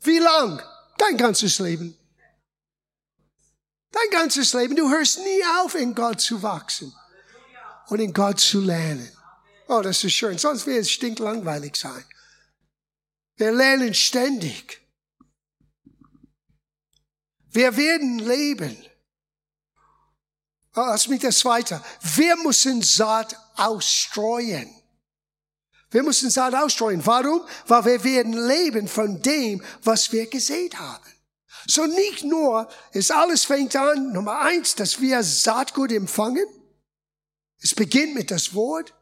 Wie 0.01 0.17
lang? 0.17 0.59
Dein 0.97 1.17
ganzes 1.17 1.59
Leben. 1.59 1.95
Dein 3.97 4.09
ganzes 4.11 4.53
Leben. 4.53 4.75
Du 4.75 4.89
hörst 4.89 5.19
nie 5.19 5.43
auf, 5.59 5.73
in 5.73 5.95
Gott 5.95 6.21
zu 6.21 6.43
wachsen 6.43 6.93
und 7.87 7.99
in 7.99 8.13
Gott 8.13 8.39
zu 8.39 8.59
lernen. 8.59 9.11
Oh, 9.67 9.81
das 9.81 10.03
ist 10.03 10.13
schön. 10.13 10.37
Sonst 10.37 10.67
wäre 10.67 10.79
es 10.79 10.91
stinklangweilig 10.91 11.75
sein. 11.75 12.03
Wir 13.37 13.51
lernen 13.51 13.93
ständig. 13.93 14.81
Wir 17.49 17.75
werden 17.75 18.19
leben. 18.19 18.77
Oh, 20.75 20.81
lass 20.81 21.07
mich 21.07 21.21
das 21.21 21.43
weiter. 21.43 21.83
Wir 22.15 22.35
müssen 22.37 22.83
Saat 22.83 23.35
ausstreuen. 23.55 24.69
Wir 25.89 26.03
müssen 26.03 26.29
Saat 26.29 26.53
ausstreuen. 26.53 27.03
Warum? 27.05 27.41
Weil 27.65 27.85
wir 27.85 28.03
werden 28.03 28.33
leben 28.33 28.87
von 28.87 29.21
dem, 29.23 29.63
was 29.81 30.11
wir 30.11 30.27
gesät 30.27 30.77
haben. 30.77 31.16
So 31.67 31.85
nicht 31.85 32.23
nur, 32.23 32.69
es 32.93 33.11
alles 33.11 33.43
fängt 33.43 33.75
an, 33.75 34.13
Nummer 34.13 34.39
eins, 34.39 34.75
dass 34.75 35.01
wir 35.01 35.21
Saatgut 35.21 35.91
empfangen. 35.91 36.45
Es 37.59 37.75
beginnt 37.75 38.15
mit 38.15 38.31
das 38.31 38.53
Wort. 38.53 38.93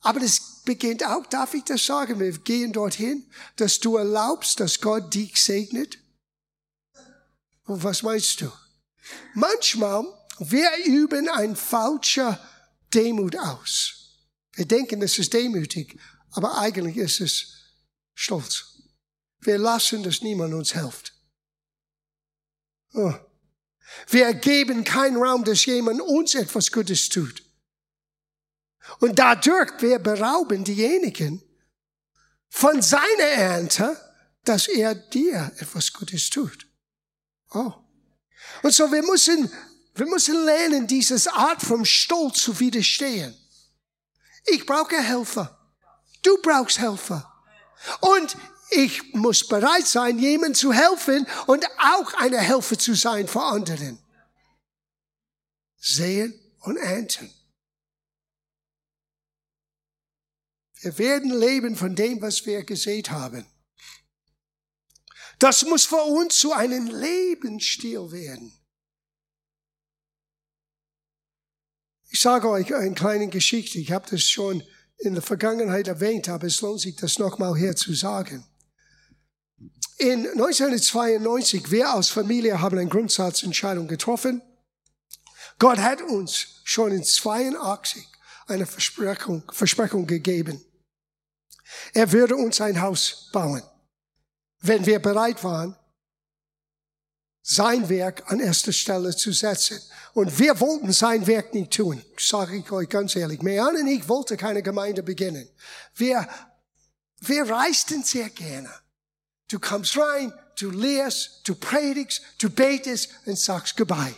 Aber 0.00 0.20
es 0.20 0.62
beginnt 0.64 1.04
auch, 1.06 1.24
darf 1.26 1.54
ich 1.54 1.62
das 1.62 1.86
sagen, 1.86 2.18
wir 2.18 2.32
gehen 2.38 2.72
dorthin, 2.72 3.24
dass 3.56 3.78
du 3.78 3.96
erlaubst, 3.96 4.58
dass 4.58 4.80
Gott 4.80 5.14
dich 5.14 5.40
segnet. 5.40 5.98
Und 7.64 7.84
was 7.84 8.02
meinst 8.02 8.40
du? 8.40 8.50
Manchmal, 9.34 10.04
wir 10.40 10.68
üben 10.84 11.28
ein 11.28 11.54
falscher 11.54 12.40
Demut 12.92 13.36
aus. 13.36 14.18
Wir 14.54 14.66
denken, 14.66 15.00
es 15.02 15.16
ist 15.18 15.32
demütig, 15.32 15.98
aber 16.32 16.58
eigentlich 16.58 16.96
ist 16.96 17.20
es 17.20 17.46
Stolz. 18.14 18.82
Wir 19.40 19.58
lassen, 19.58 20.02
dass 20.02 20.22
niemand 20.22 20.54
uns 20.54 20.72
hilft. 20.72 21.11
Oh. 22.94 23.14
Wir 24.08 24.32
geben 24.34 24.84
keinen 24.84 25.16
Raum, 25.16 25.44
dass 25.44 25.64
jemand 25.66 26.00
uns 26.00 26.34
etwas 26.34 26.70
Gutes 26.70 27.08
tut. 27.08 27.42
Und 29.00 29.18
dadurch, 29.18 29.70
wir 29.80 29.98
berauben 29.98 30.64
diejenigen 30.64 31.42
von 32.48 32.82
seiner 32.82 33.30
Ernte, 33.36 33.98
dass 34.44 34.68
er 34.68 34.94
dir 34.94 35.52
etwas 35.58 35.92
Gutes 35.92 36.30
tut. 36.30 36.66
Oh. 37.52 37.72
Und 38.62 38.72
so, 38.72 38.90
wir 38.90 39.02
müssen, 39.02 39.50
wir 39.94 40.06
müssen 40.06 40.44
lernen, 40.44 40.86
dieses 40.86 41.28
Art 41.28 41.62
vom 41.62 41.84
Stolz 41.84 42.40
zu 42.40 42.58
widerstehen. 42.58 43.34
Ich 44.46 44.66
brauche 44.66 45.00
Helfer. 45.00 45.58
Du 46.22 46.40
brauchst 46.42 46.78
Helfer. 46.78 47.32
Und 48.00 48.36
ich 48.74 49.12
muss 49.14 49.46
bereit 49.46 49.86
sein, 49.86 50.18
jemandem 50.18 50.54
zu 50.54 50.72
helfen 50.72 51.26
und 51.46 51.64
auch 51.78 52.14
eine 52.14 52.38
Helfer 52.38 52.78
zu 52.78 52.94
sein 52.94 53.28
für 53.28 53.42
anderen. 53.42 53.98
Sehen 55.78 56.38
und 56.60 56.76
ernten. 56.76 57.30
Wir 60.80 60.98
werden 60.98 61.38
leben 61.38 61.76
von 61.76 61.94
dem, 61.94 62.20
was 62.20 62.44
wir 62.44 62.64
gesät 62.64 63.10
haben. 63.10 63.46
Das 65.38 65.64
muss 65.64 65.84
für 65.84 66.02
uns 66.02 66.38
zu 66.38 66.52
einem 66.52 66.86
Lebensstil 66.86 68.10
werden. 68.12 68.52
Ich 72.10 72.20
sage 72.20 72.48
euch 72.48 72.74
eine 72.74 72.94
kleine 72.94 73.28
Geschichte. 73.28 73.78
Ich 73.78 73.90
habe 73.90 74.08
das 74.10 74.28
schon 74.28 74.62
in 74.98 75.14
der 75.14 75.22
Vergangenheit 75.22 75.88
erwähnt, 75.88 76.28
aber 76.28 76.46
es 76.46 76.60
lohnt 76.60 76.80
sich, 76.80 76.96
das 76.96 77.18
nochmal 77.18 77.56
hier 77.56 77.74
zu 77.74 77.94
sagen. 77.94 78.46
In 80.02 80.26
1992, 80.26 81.70
wir 81.70 81.88
als 81.90 82.08
Familie 82.08 82.60
haben 82.60 82.76
eine 82.76 82.90
Grundsatzentscheidung 82.90 83.86
getroffen. 83.86 84.42
Gott 85.60 85.78
hat 85.78 86.02
uns 86.02 86.60
schon 86.64 86.90
in 86.90 87.04
82 87.04 88.04
eine 88.48 88.66
Versprechung, 88.66 89.44
Versprechung 89.52 90.08
gegeben. 90.08 90.60
Er 91.94 92.10
würde 92.10 92.34
uns 92.34 92.60
ein 92.60 92.80
Haus 92.80 93.30
bauen, 93.32 93.62
wenn 94.60 94.84
wir 94.86 94.98
bereit 94.98 95.44
waren, 95.44 95.76
sein 97.40 97.88
Werk 97.88 98.24
an 98.26 98.40
erster 98.40 98.72
Stelle 98.72 99.14
zu 99.16 99.30
setzen. 99.30 99.80
Und 100.14 100.36
wir 100.36 100.58
wollten 100.58 100.92
sein 100.92 101.28
Werk 101.28 101.54
nicht 101.54 101.74
tun, 101.74 102.04
sage 102.18 102.56
ich 102.56 102.72
euch 102.72 102.88
ganz 102.88 103.14
ehrlich. 103.14 103.40
Mejan 103.40 103.76
und 103.76 103.86
ich 103.86 104.08
wollten 104.08 104.36
keine 104.36 104.64
Gemeinde 104.64 105.04
beginnen. 105.04 105.48
Wir, 105.94 106.28
wir 107.20 107.48
reisten 107.48 108.02
sehr 108.02 108.30
gerne. 108.30 108.81
Du 109.52 109.60
kommst 109.60 109.98
rein, 109.98 110.32
du 110.58 110.70
lehrst, 110.70 111.46
du 111.46 111.54
predigst, 111.54 112.22
du 112.38 112.48
betest 112.48 113.10
und 113.26 113.38
sagst 113.38 113.76
Goodbye. 113.76 114.14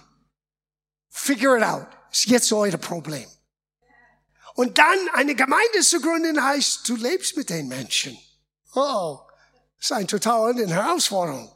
Figure 1.10 1.58
it 1.58 1.64
out. 1.64 1.88
Ist 2.12 2.26
jetzt 2.26 2.52
euer 2.52 2.76
Problem. 2.76 3.28
Und 4.54 4.78
dann 4.78 5.08
eine 5.12 5.34
Gemeinde 5.34 5.80
zu 5.80 6.00
gründen 6.00 6.40
heißt, 6.40 6.88
du 6.88 6.94
lebst 6.94 7.36
mit 7.36 7.50
den 7.50 7.66
Menschen. 7.66 8.16
Oh, 8.76 9.18
das 9.76 9.86
ist 9.86 9.92
eine 9.92 10.06
total 10.06 10.50
andere 10.50 10.72
Herausforderung. 10.72 11.52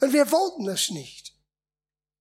Und 0.00 0.12
wir 0.12 0.30
wollten 0.30 0.68
es 0.68 0.90
nicht. 0.90 1.32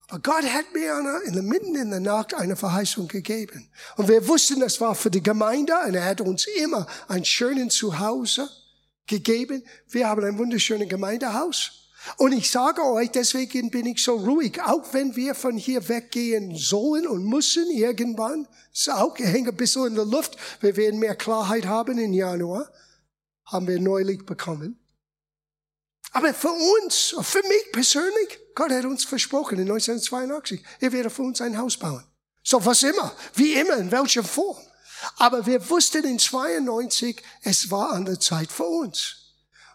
Aber 0.08 0.20
Gott 0.20 0.46
hat 0.46 0.74
mir 0.74 1.22
in 1.26 1.34
der, 1.34 1.44
mitten 1.44 1.76
in 1.76 1.92
der 1.92 2.00
Nacht 2.00 2.34
eine 2.34 2.56
Verheißung 2.56 3.08
gegeben. 3.08 3.72
Und 3.98 4.08
wir 4.08 4.28
wussten, 4.28 4.60
das 4.60 4.82
war 4.82 4.96
für 4.96 5.12
die 5.12 5.22
Gemeinde 5.22 5.74
und 5.86 5.94
er 5.94 6.06
hat 6.06 6.22
uns 6.22 6.48
immer 6.48 6.88
ein 7.08 7.24
schönes 7.24 7.76
Zuhause 7.76 8.50
gegeben. 9.08 9.64
Wir 9.88 10.08
haben 10.08 10.24
ein 10.24 10.38
wunderschönes 10.38 10.90
Gemeindehaus. 10.90 11.82
Und 12.18 12.32
ich 12.32 12.50
sage 12.50 12.84
euch, 12.84 13.12
deswegen 13.12 13.70
bin 13.70 13.86
ich 13.86 14.04
so 14.04 14.16
ruhig, 14.16 14.60
auch 14.62 14.94
wenn 14.94 15.16
wir 15.16 15.36
von 15.36 15.56
hier 15.56 15.88
weggehen 15.88 16.56
sollen 16.56 17.06
und 17.06 17.26
müssen 17.26 17.70
irgendwann, 17.70 18.48
ist 18.74 18.90
auch 18.90 19.18
hängt 19.20 19.48
ein 19.48 19.56
bisschen 19.56 19.88
in 19.88 19.96
der 19.96 20.06
Luft, 20.06 20.36
wir 20.62 20.76
werden 20.78 21.00
mehr 21.00 21.16
Klarheit 21.16 21.66
haben 21.66 22.00
im 22.00 22.14
Januar, 22.14 22.72
haben 23.46 23.68
wir 23.68 23.80
neulich 23.80 24.26
bekommen. 24.26 24.80
Aber 26.14 26.34
für 26.34 26.52
uns, 26.52 27.16
für 27.22 27.44
mich 27.48 27.72
persönlich, 27.72 28.40
Gott 28.56 28.72
hat 28.72 28.86
uns 28.86 29.06
versprochen 29.06 29.60
in 29.60 29.70
1982, 29.70 30.62
er 30.80 30.92
werde 30.92 31.10
für 31.10 31.22
uns 31.22 31.40
ein 31.40 31.58
Haus 31.58 31.78
bauen. 31.78 32.04
So 32.44 32.64
was 32.66 32.82
immer, 32.84 33.16
wie 33.36 33.54
immer, 33.54 33.78
in 33.78 33.92
welcher 33.92 34.24
Form. 34.24 34.58
Aber 35.18 35.46
wir 35.46 35.70
wussten 35.70 36.04
in 36.04 36.20
92, 36.20 37.22
es 37.44 37.72
war 37.72 37.92
an 37.92 38.06
der 38.06 38.20
Zeit 38.20 38.52
für 38.52 38.66
uns. 38.66 39.16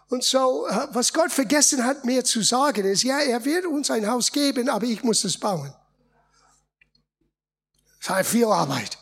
Und 0.09 0.23
so, 0.23 0.67
äh, 0.67 0.87
was 0.91 1.11
Gott 1.11 1.31
vergessen 1.31 1.83
hat, 1.83 2.05
mir 2.05 2.23
zu 2.23 2.41
sagen, 2.41 2.85
ist, 2.85 3.03
ja, 3.03 3.19
er 3.19 3.43
wird 3.43 3.65
uns 3.65 3.91
ein 3.91 4.07
Haus 4.07 4.31
geben, 4.31 4.69
aber 4.69 4.85
ich 4.85 5.03
muss 5.03 5.23
es 5.23 5.37
bauen. 5.37 5.73
Es 8.01 8.09
hat 8.09 8.25
viel 8.25 8.45
Arbeit. 8.45 8.97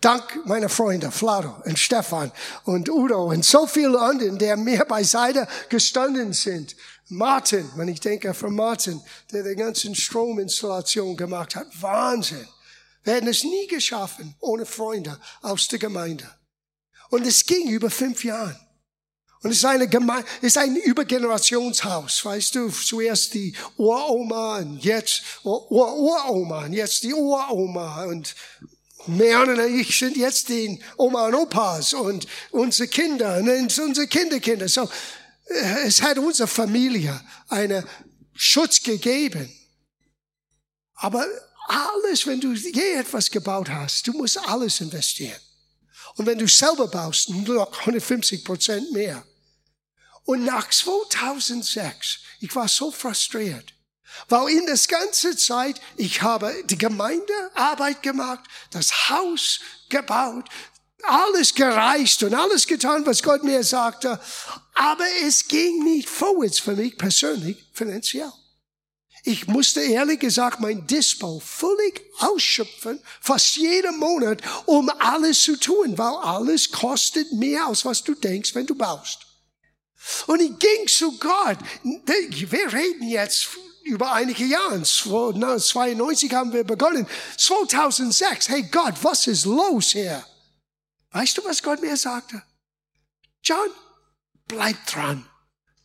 Dank 0.00 0.46
meiner 0.46 0.68
Freunde, 0.68 1.10
Flado 1.10 1.56
und 1.64 1.78
Stefan 1.78 2.30
und 2.64 2.88
Udo 2.88 3.24
und 3.30 3.44
so 3.44 3.66
viele 3.66 4.00
anderen, 4.00 4.38
der 4.38 4.56
mir 4.56 4.84
beiseite 4.84 5.48
gestanden 5.68 6.32
sind. 6.32 6.76
Martin, 7.08 7.70
wenn 7.76 7.88
ich 7.88 8.00
denke 8.00 8.34
von 8.34 8.54
Martin, 8.54 9.00
der 9.32 9.42
die 9.42 9.56
ganzen 9.56 9.94
Strominstallation 9.94 11.16
gemacht 11.16 11.56
hat. 11.56 11.66
Wahnsinn. 11.80 12.46
Wir 13.06 13.14
hätten 13.14 13.28
es 13.28 13.44
nie 13.44 13.68
geschaffen 13.68 14.34
ohne 14.40 14.66
Freunde 14.66 15.20
aus 15.40 15.68
der 15.68 15.78
Gemeinde. 15.78 16.28
Und 17.10 17.24
es 17.24 17.46
ging 17.46 17.68
über 17.68 17.88
fünf 17.88 18.24
Jahre. 18.24 18.58
Und 19.42 19.50
es 19.52 19.58
ist, 19.58 19.64
eine 19.64 19.86
Geme 19.86 20.24
es 20.38 20.48
ist 20.48 20.58
ein 20.58 20.74
Übergenerationshaus, 20.74 22.24
weißt 22.24 22.56
du, 22.56 22.68
zuerst 22.68 23.34
die 23.34 23.54
Uroma 23.76 24.58
und 24.58 24.82
jetzt 24.82 25.22
Uroma 25.44 26.64
und 26.64 26.72
jetzt 26.72 27.04
die 27.04 27.14
Uroma 27.14 28.06
und 28.06 28.34
Mehan 29.06 29.50
und 29.50 29.60
ich 29.78 29.96
sind 29.96 30.16
jetzt 30.16 30.48
die 30.48 30.82
Oma 30.96 31.28
und 31.28 31.36
Opas 31.36 31.92
und 31.92 32.26
unsere 32.50 32.88
Kinder 32.88 33.36
und 33.36 33.78
unsere 33.78 34.08
Kinderkinder. 34.08 34.68
So, 34.68 34.90
äh, 35.44 35.86
es 35.86 36.02
hat 36.02 36.18
unserer 36.18 36.48
Familie 36.48 37.20
einen 37.48 37.84
Schutz 38.34 38.82
gegeben. 38.82 39.48
Aber 40.94 41.24
alles, 41.68 42.26
wenn 42.26 42.40
du 42.40 42.52
je 42.52 42.94
etwas 42.94 43.30
gebaut 43.30 43.68
hast, 43.68 44.06
du 44.06 44.12
musst 44.12 44.38
alles 44.38 44.80
investieren. 44.80 45.40
Und 46.16 46.26
wenn 46.26 46.38
du 46.38 46.48
selber 46.48 46.88
baust, 46.88 47.28
nur 47.30 47.70
150 47.80 48.44
Prozent 48.44 48.92
mehr. 48.92 49.24
Und 50.24 50.44
nach 50.44 50.68
2006, 50.68 52.18
ich 52.40 52.54
war 52.54 52.68
so 52.68 52.90
frustriert, 52.90 53.72
weil 54.28 54.48
in 54.50 54.66
das 54.66 54.88
ganze 54.88 55.36
Zeit, 55.36 55.80
ich 55.96 56.22
habe 56.22 56.64
die 56.64 56.78
Gemeindearbeit 56.78 58.02
gemacht, 58.02 58.44
das 58.70 59.08
Haus 59.10 59.60
gebaut, 59.88 60.48
alles 61.02 61.54
gereist 61.54 62.22
und 62.22 62.34
alles 62.34 62.66
getan, 62.66 63.04
was 63.06 63.22
Gott 63.22 63.44
mir 63.44 63.62
sagte, 63.62 64.18
aber 64.74 65.06
es 65.22 65.46
ging 65.46 65.84
nicht 65.84 66.08
vorwärts 66.08 66.58
für 66.58 66.74
mich 66.74 66.96
persönlich 66.96 67.64
finanziell. 67.72 68.32
Ich 69.28 69.48
musste 69.48 69.80
ehrlich 69.80 70.20
gesagt 70.20 70.60
mein 70.60 70.86
Dispo 70.86 71.40
völlig 71.40 72.00
ausschöpfen, 72.20 73.00
fast 73.20 73.56
jeden 73.56 73.98
Monat, 73.98 74.40
um 74.66 74.88
alles 75.00 75.42
zu 75.42 75.56
tun, 75.58 75.98
weil 75.98 76.14
alles 76.22 76.70
kostet 76.70 77.32
mehr, 77.32 77.66
als 77.66 77.84
was 77.84 78.04
du 78.04 78.14
denkst, 78.14 78.54
wenn 78.54 78.66
du 78.66 78.76
baust. 78.76 79.26
Und 80.28 80.40
ich 80.40 80.56
ging 80.60 80.86
zu 80.86 81.18
Gott. 81.18 81.58
Wir 81.82 82.72
reden 82.72 83.08
jetzt 83.08 83.48
über 83.82 84.12
einige 84.12 84.44
Jahre. 84.44 84.80
92 84.84 86.32
haben 86.32 86.52
wir 86.52 86.62
begonnen. 86.62 87.04
2006. 87.36 88.48
Hey 88.48 88.62
Gott, 88.70 88.94
was 89.02 89.26
ist 89.26 89.44
los 89.44 89.90
hier? 89.90 90.24
Weißt 91.10 91.36
du, 91.36 91.44
was 91.44 91.64
Gott 91.64 91.82
mir 91.82 91.96
sagte? 91.96 92.44
John, 93.42 93.70
bleib 94.46 94.86
dran. 94.86 95.28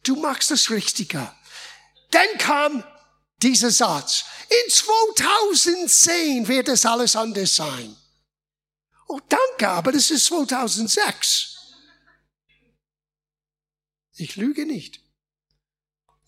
Du 0.03 0.15
machst 0.15 0.51
das 0.51 0.69
Richtige. 0.69 1.31
Dann 2.11 2.37
kam 2.37 2.83
dieser 3.41 3.71
Satz. 3.71 4.25
In 4.49 4.71
2010 4.71 6.47
wird 6.47 6.67
es 6.69 6.85
alles 6.85 7.15
anders 7.15 7.55
sein. 7.55 7.95
Oh, 9.07 9.19
danke, 9.27 9.69
aber 9.69 9.91
das 9.91 10.11
ist 10.11 10.25
2006. 10.27 11.57
Ich 14.15 14.35
lüge 14.35 14.65
nicht. 14.65 15.01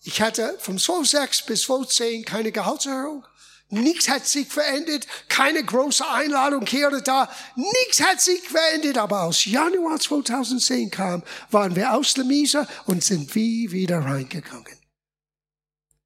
Ich 0.02 0.20
hatte 0.20 0.58
vom 0.60 0.78
2006 0.78 1.46
bis 1.46 1.62
2010 1.62 2.24
keine 2.24 2.52
Gehaltserhöhung. 2.52 3.24
Nichts 3.70 4.08
hat 4.08 4.26
sich 4.26 4.46
verändert, 4.46 5.06
keine 5.28 5.64
große 5.64 6.06
Einladung 6.06 6.66
hier 6.66 6.88
oder 6.88 7.00
da. 7.00 7.30
Nichts 7.56 8.00
hat 8.02 8.20
sich 8.20 8.42
verändert, 8.42 8.98
aber 8.98 9.22
aus 9.22 9.46
Januar 9.46 9.98
2010 9.98 10.90
kam, 10.90 11.22
waren 11.50 11.74
wir 11.74 11.94
aus 11.94 12.14
der 12.14 12.24
Miese 12.24 12.68
und 12.84 13.02
sind 13.02 13.34
wie 13.34 13.72
wieder 13.72 14.00
reingegangen. 14.00 14.83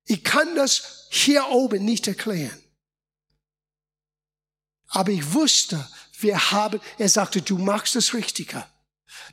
Ich 0.08 0.24
kann 0.24 0.54
das 0.56 1.06
hier 1.10 1.48
oben 1.48 1.84
nicht 1.84 2.08
erklären. 2.08 2.62
Aber 4.88 5.12
ich 5.12 5.34
wusste, 5.34 5.86
wir 6.18 6.50
haben, 6.50 6.80
er 6.96 7.10
sagte, 7.10 7.42
du 7.42 7.58
machst 7.58 7.94
das 7.94 8.14
Richtige. 8.14 8.66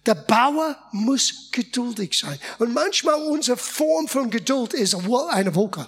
Der 0.05 0.15
Bauer 0.15 0.77
muss 0.91 1.49
geduldig 1.51 2.19
sein. 2.19 2.37
Und 2.59 2.73
manchmal 2.73 3.15
unsere 3.15 3.57
Form 3.57 4.09
von 4.09 4.29
Geduld 4.29 4.73
ist 4.73 4.95
eine 4.95 5.55
Wolke. 5.55 5.87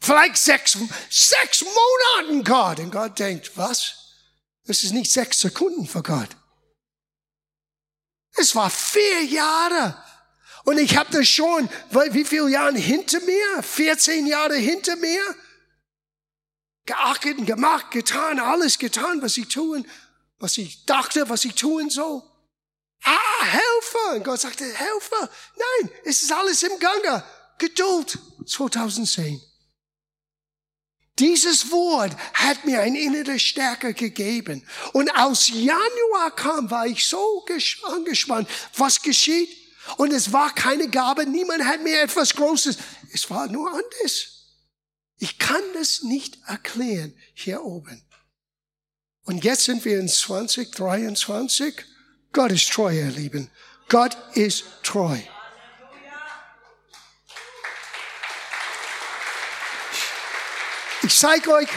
Vielleicht 0.00 0.36
sechs, 0.36 0.76
sechs 1.08 1.64
Monaten, 1.64 2.42
Gott. 2.42 2.80
Und 2.80 2.90
Gott 2.90 3.16
denkt, 3.20 3.56
was? 3.56 3.94
Das 4.64 4.82
ist 4.82 4.92
nicht 4.92 5.12
sechs 5.12 5.38
Sekunden 5.38 5.86
für 5.86 6.02
Gott. 6.02 6.30
Es 8.34 8.56
war 8.56 8.68
vier 8.68 9.24
Jahre. 9.26 10.02
Und 10.64 10.78
ich 10.78 10.96
habe 10.96 11.10
das 11.10 11.28
schon, 11.28 11.68
wie 11.90 12.24
viele 12.24 12.48
Jahre 12.48 12.78
hinter 12.78 13.20
mir? 13.20 13.62
14 13.62 14.26
Jahre 14.26 14.56
hinter 14.56 14.96
mir. 14.96 15.22
Geachtet 16.86 17.38
und 17.38 17.46
gemacht, 17.46 17.90
getan, 17.90 18.38
alles 18.38 18.78
getan, 18.78 19.22
was 19.22 19.36
ich 19.36 19.48
tun, 19.48 19.86
was 20.38 20.58
ich 20.58 20.84
dachte, 20.84 21.28
was 21.28 21.44
ich 21.44 21.54
tun 21.54 21.90
soll. 21.90 22.22
Ah, 23.04 23.44
Helfer! 23.44 24.16
Und 24.16 24.24
Gott 24.24 24.40
sagte, 24.40 24.64
Helfer! 24.64 25.30
Nein, 25.56 25.90
es 26.04 26.22
ist 26.22 26.32
alles 26.32 26.62
im 26.62 26.78
Gange. 26.78 27.24
Geduld. 27.58 28.18
2010. 28.46 29.40
Dieses 31.18 31.70
Wort 31.70 32.16
hat 32.34 32.64
mir 32.64 32.80
eine 32.80 32.98
innere 32.98 33.38
Stärke 33.38 33.94
gegeben. 33.94 34.66
Und 34.92 35.10
aus 35.10 35.48
Januar 35.48 36.34
kam, 36.34 36.70
war 36.70 36.86
ich 36.86 37.04
so 37.04 37.44
angespannt. 37.84 38.48
Was 38.76 39.00
geschieht? 39.02 39.61
Und 39.96 40.12
es 40.12 40.32
war 40.32 40.54
keine 40.54 40.88
Gabe. 40.88 41.26
Niemand 41.26 41.64
hat 41.64 41.82
mir 41.82 42.02
etwas 42.02 42.34
Großes. 42.34 42.78
Es 43.12 43.28
war 43.30 43.48
nur 43.48 43.70
anders. 43.70 44.42
Ich 45.18 45.38
kann 45.38 45.62
das 45.74 46.02
nicht 46.02 46.38
erklären 46.46 47.16
hier 47.34 47.62
oben. 47.62 48.02
Und 49.24 49.44
jetzt 49.44 49.64
sind 49.64 49.84
wir 49.84 49.98
in 50.00 50.08
2023. 50.08 51.84
Gott 52.32 52.50
ist 52.50 52.70
treu, 52.70 52.92
ihr 52.92 53.10
Lieben. 53.10 53.50
Gott 53.88 54.16
ist 54.34 54.64
treu. 54.82 55.18
Ich 61.04 61.18
zeige 61.18 61.52
euch 61.52 61.68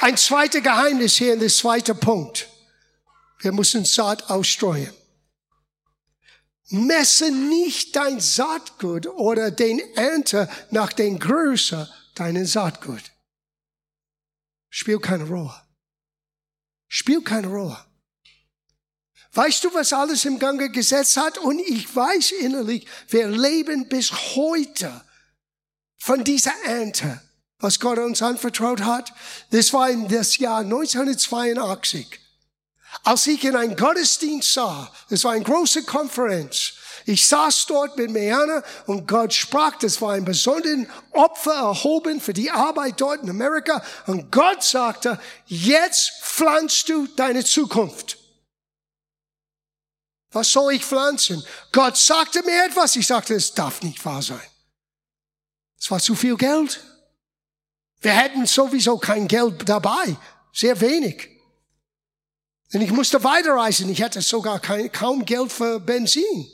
ein 0.00 0.16
zweites 0.16 0.62
Geheimnis 0.62 1.16
hier 1.16 1.32
in 1.32 1.40
der 1.40 1.48
zweite 1.48 1.94
Punkt. 1.94 2.48
Wir 3.40 3.52
müssen 3.52 3.84
Saat 3.84 4.30
ausstreuen. 4.30 4.92
Messe 6.70 7.30
nicht 7.30 7.96
dein 7.96 8.20
Saatgut 8.20 9.06
oder 9.06 9.50
den 9.50 9.78
Ernte 9.94 10.48
nach 10.70 10.92
den 10.92 11.18
Größe 11.18 11.90
deinen 12.14 12.46
Saatgut. 12.46 13.02
Spielt 14.68 15.02
keine 15.02 15.24
Rolle. 15.24 15.54
Spielt 16.88 17.24
keine 17.24 17.48
Rolle. 17.48 17.78
Weißt 19.32 19.64
du, 19.64 19.72
was 19.74 19.92
alles 19.92 20.24
im 20.24 20.38
Gange 20.38 20.70
gesetzt 20.70 21.16
hat? 21.16 21.38
Und 21.38 21.58
ich 21.60 21.94
weiß 21.94 22.32
innerlich, 22.32 22.86
wir 23.08 23.28
leben 23.28 23.88
bis 23.88 24.10
heute 24.34 25.04
von 25.96 26.24
dieser 26.24 26.54
Ernte 26.64 27.20
was 27.58 27.80
Gott 27.80 27.98
uns 27.98 28.22
anvertraut 28.22 28.82
hat. 28.82 29.12
Das 29.50 29.72
war 29.72 29.90
in 29.90 30.08
das 30.08 30.38
Jahr 30.38 30.60
1982. 30.60 32.20
Als 33.04 33.26
ich 33.26 33.44
in 33.44 33.56
einen 33.56 33.76
Gottesdienst 33.76 34.52
sah, 34.52 34.92
das 35.10 35.24
war 35.24 35.32
eine 35.32 35.44
große 35.44 35.84
Konferenz, 35.84 36.74
ich 37.08 37.26
saß 37.26 37.64
dort 37.66 37.96
mit 37.96 38.10
Meana 38.10 38.62
und 38.84 39.08
Gott 39.08 39.32
sprach, 39.32 39.76
das 39.78 40.02
war 40.02 40.12
ein 40.12 40.26
besonderes 40.26 40.86
Opfer 41.12 41.54
erhoben 41.54 42.20
für 42.20 42.34
die 42.34 42.50
Arbeit 42.50 43.00
dort 43.00 43.22
in 43.22 43.30
Amerika. 43.30 43.82
Und 44.06 44.30
Gott 44.30 44.62
sagte, 44.62 45.18
jetzt 45.46 46.20
pflanzt 46.20 46.86
du 46.90 47.06
deine 47.06 47.42
Zukunft. 47.42 48.18
Was 50.32 50.52
soll 50.52 50.74
ich 50.74 50.84
pflanzen? 50.84 51.42
Gott 51.72 51.96
sagte 51.96 52.42
mir 52.42 52.66
etwas, 52.66 52.94
ich 52.96 53.06
sagte, 53.06 53.34
es 53.34 53.54
darf 53.54 53.80
nicht 53.80 54.04
wahr 54.04 54.20
sein. 54.20 54.46
Es 55.80 55.90
war 55.90 56.00
zu 56.00 56.14
viel 56.14 56.36
Geld. 56.36 56.84
Wir 58.02 58.12
hätten 58.12 58.44
sowieso 58.44 58.98
kein 58.98 59.26
Geld 59.26 59.66
dabei, 59.66 60.14
sehr 60.52 60.78
wenig. 60.82 61.37
Denn 62.72 62.82
ich 62.82 62.90
musste 62.90 63.24
weiterreisen, 63.24 63.88
ich 63.88 64.02
hatte 64.02 64.20
sogar 64.20 64.60
kein, 64.60 64.92
kaum 64.92 65.24
Geld 65.24 65.50
für 65.50 65.80
Benzin. 65.80 66.50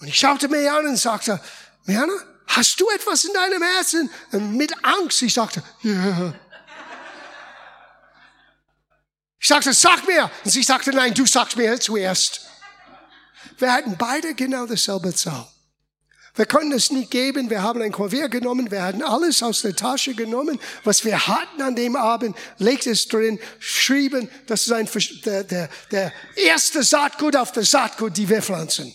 Und 0.00 0.08
ich 0.08 0.18
schaute 0.18 0.48
mir 0.48 0.72
an 0.72 0.86
und 0.86 0.96
sagte, 0.96 1.40
Mirna, 1.84 2.14
hast 2.46 2.80
du 2.80 2.88
etwas 2.90 3.24
in 3.24 3.32
deinem 3.34 3.62
Herzen? 3.62 4.10
Und 4.32 4.56
mit 4.56 4.72
Angst, 4.84 5.20
ich 5.22 5.34
sagte, 5.34 5.62
ja. 5.82 6.34
Ich 9.38 9.48
sagte, 9.48 9.72
sag 9.72 10.06
mir. 10.06 10.30
Und 10.44 10.50
sie 10.50 10.62
sagte, 10.62 10.92
nein, 10.92 11.12
du 11.14 11.26
sagst 11.26 11.56
mir 11.56 11.78
zuerst. 11.80 12.42
Wir 13.58 13.72
hatten 13.72 13.96
beide 13.98 14.34
genau 14.34 14.66
dasselbe 14.66 15.12
Zahl. 15.14 15.48
Wir 16.34 16.46
konnten 16.46 16.72
es 16.72 16.90
nicht 16.90 17.10
geben. 17.10 17.50
Wir 17.50 17.62
haben 17.62 17.82
ein 17.82 17.92
Kuvert 17.92 18.30
genommen. 18.30 18.70
Wir 18.70 18.82
hatten 18.82 19.02
alles 19.02 19.42
aus 19.42 19.62
der 19.62 19.76
Tasche 19.76 20.14
genommen, 20.14 20.58
was 20.82 21.04
wir 21.04 21.26
hatten 21.26 21.60
an 21.60 21.76
dem 21.76 21.94
Abend, 21.94 22.36
legt 22.58 22.86
es 22.86 23.06
drin, 23.06 23.38
schrieben, 23.58 24.30
das 24.46 24.66
ist 24.66 24.72
ein, 24.72 24.88
der, 25.26 25.44
der, 25.44 25.70
der 25.90 26.12
erste 26.36 26.82
Saatgut 26.82 27.36
auf 27.36 27.52
der 27.52 27.64
Saatgut, 27.64 28.16
die 28.16 28.28
wir 28.28 28.40
pflanzen. 28.40 28.94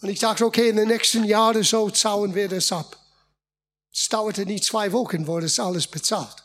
Und 0.00 0.08
ich 0.08 0.20
dachte, 0.20 0.46
okay, 0.46 0.68
in 0.68 0.76
den 0.76 0.88
nächsten 0.88 1.24
Jahren 1.24 1.64
so 1.64 1.90
zahlen 1.90 2.34
wir 2.34 2.48
das 2.48 2.70
ab. 2.70 2.96
Es 3.92 4.08
dauerte 4.08 4.46
nicht 4.46 4.62
zwei 4.62 4.92
Wochen, 4.92 5.26
wurde 5.26 5.46
es 5.46 5.58
alles 5.58 5.88
bezahlt. 5.88 6.44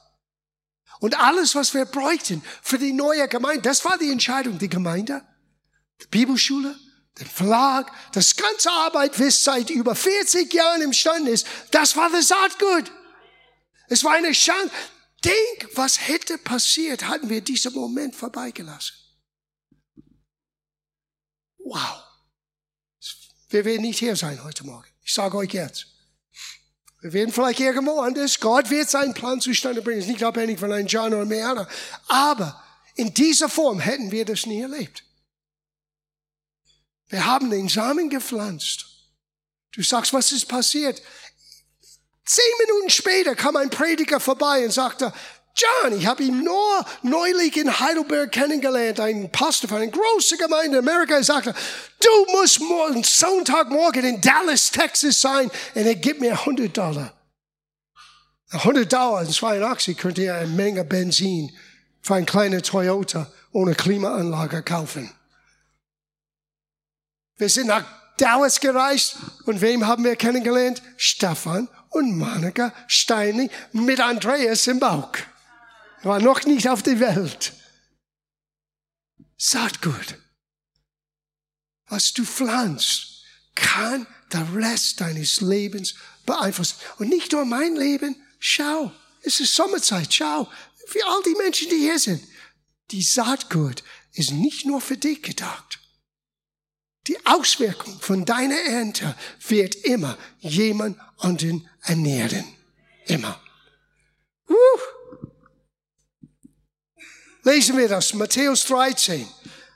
Und 1.00 1.20
alles, 1.20 1.54
was 1.54 1.76
wir 1.76 1.86
bräuchten 1.86 2.42
für 2.64 2.80
die 2.80 2.94
neue 2.94 3.28
Gemeinde, 3.28 3.62
das 3.62 3.86
war 3.86 4.00
die 4.00 4.10
Entscheidung. 4.10 4.58
Die 4.58 4.70
Gemeinde, 4.70 5.22
die 6.02 6.08
Bibelschule, 6.08 6.76
den 7.20 7.28
Verlag, 7.28 7.92
das 8.14 8.36
ganze 8.36 8.72
Arbeit, 8.72 9.20
was 9.20 9.44
seit 9.44 9.70
über 9.70 9.96
40 9.96 10.52
Jahren 10.54 10.82
imstande 10.82 11.32
ist, 11.32 11.46
das 11.72 11.96
war 11.96 12.10
das 12.10 12.28
Saatgut. 12.28 12.92
Es 13.88 14.04
war 14.04 14.14
eine 14.14 14.32
Chance. 14.32 14.72
Denk, 15.24 15.70
was 15.76 16.08
hätte 16.08 16.38
passiert, 16.38 17.08
hatten 17.08 17.30
wir 17.30 17.42
diesen 17.42 17.74
Moment 17.74 18.16
vorbeigelassen. 18.16 18.96
Wow. 21.60 22.04
Wir 23.50 23.64
werden 23.64 23.84
nicht 23.84 24.00
hier 24.00 24.16
sein 24.16 24.44
heute 24.44 24.66
Morgen. 24.66 24.88
Ich 25.04 25.14
sage 25.14 25.38
euch 25.38 25.54
jetzt. 25.54 25.88
Wir 27.02 27.14
werden 27.14 27.32
vielleicht 27.32 27.60
irgendwo 27.60 28.00
anders. 28.00 28.40
Gott 28.40 28.70
wird 28.70 28.90
seinen 28.90 29.14
Plan 29.14 29.40
zustande 29.40 29.82
bringen. 29.82 30.00
Es 30.00 30.06
ist 30.06 30.12
nicht 30.12 30.24
abhängig 30.24 30.60
von 30.60 30.72
einem 30.72 30.88
John 30.88 31.14
oder 31.14 31.26
mehr. 31.26 31.68
Aber 32.08 32.64
in 32.96 33.14
dieser 33.14 33.50
Form 33.50 33.80
hätten 33.80 34.12
wir 34.12 34.26
das 34.26 34.46
nie 34.46 34.62
erlebt. 34.62 35.04
Wir 37.14 37.28
haben 37.28 37.52
den 37.52 37.70
Samen 37.70 38.10
gepflanzt. 38.10 38.88
Du 39.72 39.84
sagst, 39.84 40.14
was 40.14 40.32
ist 40.32 40.48
passiert? 40.48 41.00
Zehn 42.26 42.44
Minuten 42.66 42.90
später 42.90 43.36
kam 43.36 43.56
ein 43.56 43.70
Prediger 43.70 44.20
vorbei 44.20 44.66
und 44.66 44.74
sagte, 44.74 45.14
John, 45.56 45.96
ich 45.96 46.08
habe 46.08 46.24
ihn 46.24 46.44
nur 46.44 46.86
neulich 47.04 47.56
in 47.56 47.80
Heidelberg 47.80 48.32
kennengelernt, 48.32 49.00
ein 49.00 49.32
Pastor 49.32 49.70
von 49.70 49.84
einer 49.84 49.92
großen 49.92 50.40
Gemeinde 50.40 50.80
in 50.80 50.90
Amerika. 50.90 51.14
Er 51.14 51.24
sagte, 51.24 51.54
du 52.00 52.32
musst 52.32 52.60
morgen, 52.62 53.04
Sonntagmorgen 53.04 54.04
in 54.06 54.20
Dallas, 54.20 54.72
Texas 54.72 55.22
sein 55.22 55.52
und 55.76 55.86
er 55.86 55.94
gibt 55.94 56.20
mir 56.20 56.32
100 56.32 56.76
Dollar. 56.76 57.14
100 58.50 58.92
Dollar 58.92 59.22
in 59.22 59.32
82 59.32 59.96
könnte 60.00 60.24
er 60.24 60.38
eine 60.38 60.48
Menge 60.48 60.84
Benzin 60.84 61.56
für 62.02 62.16
ein 62.16 62.26
kleiner 62.26 62.64
Toyota 62.64 63.32
ohne 63.52 63.76
Klimaanlage 63.76 64.64
kaufen. 64.64 65.12
Wir 67.38 67.50
sind 67.50 67.68
nach 67.68 67.86
Dallas 68.18 68.60
gereist 68.60 69.18
und 69.46 69.62
wem 69.62 69.86
haben 69.86 70.04
wir 70.04 70.16
kennengelernt? 70.16 70.82
Stefan 70.98 71.68
und 71.90 72.18
Monika 72.18 72.74
Steini 72.88 73.50
mit 73.72 74.00
Andreas 74.00 74.68
im 74.68 74.80
Bauch. 74.80 75.12
War 76.04 76.20
noch 76.20 76.44
nicht 76.44 76.70
auf 76.70 76.84
der 76.84 77.00
Welt. 77.00 77.54
Saatgut. 79.38 80.18
Was 81.88 82.14
du 82.14 82.24
pflanzt, 82.24 83.24
kann 83.56 84.08
der 84.32 84.48
Rest 84.56 85.02
deines 85.02 85.42
Lebens 85.42 85.96
beeinflussen. 86.26 86.78
Und 86.98 87.10
nicht 87.10 87.32
nur 87.32 87.46
mein 87.46 87.76
Leben. 87.76 88.16
Schau, 88.40 88.92
es 89.22 89.40
ist 89.40 89.56
Sommerzeit. 89.56 90.14
Schau, 90.14 90.50
wie 90.92 91.04
all 91.04 91.22
die 91.24 91.36
Menschen, 91.36 91.70
die 91.70 91.80
hier 91.80 92.00
sind. 92.00 92.24
Die 92.92 93.02
Saatgut 93.02 93.84
ist 94.14 94.32
nicht 94.32 94.66
nur 94.66 94.82
für 94.82 94.98
dich 94.98 95.22
gedacht. 95.22 95.80
Die 97.08 97.18
Auswirkung 97.26 98.00
von 98.00 98.24
deiner 98.24 98.60
Ernte 98.60 99.16
wird 99.48 99.76
immer 99.76 100.18
jemand 100.40 100.98
anderen 101.18 101.70
ernähren. 101.82 102.46
Immer. 103.08 103.40
Uh. 104.50 104.56
Lesen 107.44 107.78
wir 107.78 107.90
das, 107.90 108.14
Matthäus 108.14 108.64
13, 108.66 109.28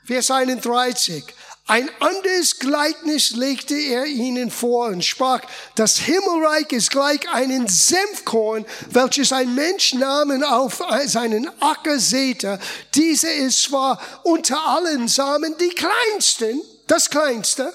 Vers 0.06 0.30
31. 0.30 1.22
Ein 1.66 1.90
anderes 2.00 2.58
Gleichnis 2.58 3.32
legte 3.32 3.74
er 3.74 4.06
ihnen 4.06 4.50
vor 4.50 4.86
und 4.86 5.04
sprach, 5.04 5.42
das 5.74 5.98
Himmelreich 5.98 6.72
ist 6.72 6.90
gleich 6.90 7.28
einem 7.30 7.68
Senfkorn, 7.68 8.64
welches 8.88 9.34
ein 9.34 9.54
Mensch 9.54 9.92
nahm 9.92 10.30
und 10.30 10.44
auf 10.44 10.82
seinen 11.04 11.46
Acker 11.60 11.98
säte. 11.98 12.58
Diese 12.94 13.28
ist 13.30 13.64
zwar 13.64 14.00
unter 14.22 14.58
allen 14.66 15.08
Samen 15.08 15.54
die 15.58 15.68
kleinsten, 15.68 16.62
das 16.90 17.08
Kleinste. 17.08 17.72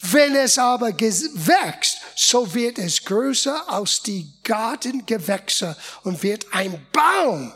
Wenn 0.00 0.34
es 0.34 0.58
aber 0.58 0.88
wächst, 0.98 1.98
so 2.16 2.54
wird 2.54 2.78
es 2.78 3.04
größer 3.04 3.70
als 3.70 4.02
die 4.02 4.32
Gartengewächse 4.42 5.76
und 6.02 6.22
wird 6.22 6.46
ein 6.52 6.84
Baum, 6.92 7.52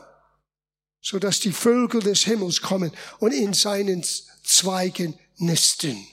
so 1.01 1.19
dass 1.19 1.41
die 1.41 1.53
Vögel 1.53 2.01
des 2.01 2.23
Himmels 2.25 2.63
kommen 2.63 2.93
und 3.19 3.33
in 3.33 3.53
seinen 3.53 4.05
Zweigen 4.45 5.19
nisten. 5.39 6.07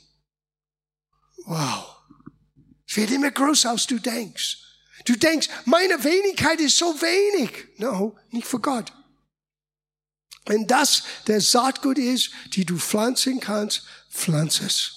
Wow. 1.46 1.98
Es 2.88 2.98
wird 2.98 3.12
immer 3.12 3.32
größer, 3.32 3.70
als 3.70 3.86
du 3.86 4.00
denkst. 4.00 4.58
Du 5.06 5.16
denkst, 5.16 5.50
meine 5.66 6.04
Wenigkeit 6.04 6.60
ist 6.60 6.78
so 6.78 7.00
wenig. 7.02 7.52
No, 7.78 8.16
nicht 8.32 8.48
für 8.48 8.60
Gott. 8.60 8.92
Wenn 10.46 10.68
das 10.68 11.04
der 11.28 11.42
Saatgut 11.42 11.98
ist, 11.98 12.32
die 12.54 12.66
du 12.66 12.78
pflanzen 12.78 13.40
kannst, 13.40 13.84
pflanz 14.14 14.62
es. 14.62 14.92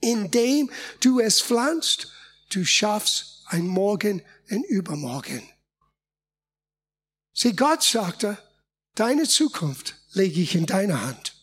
Indem 0.00 0.70
du 1.00 1.20
es 1.20 1.40
pflanzt, 1.40 2.12
du 2.50 2.64
schaffst 2.64 3.44
ein 3.46 3.66
Morgen, 3.66 4.22
ein 4.48 4.62
Übermorgen. 4.62 5.42
Sieh, 7.32 7.54
Gott 7.54 7.82
sagte, 7.82 8.38
deine 8.94 9.26
Zukunft 9.26 9.96
lege 10.12 10.40
ich 10.40 10.54
in 10.54 10.66
deine 10.66 11.02
Hand. 11.02 11.39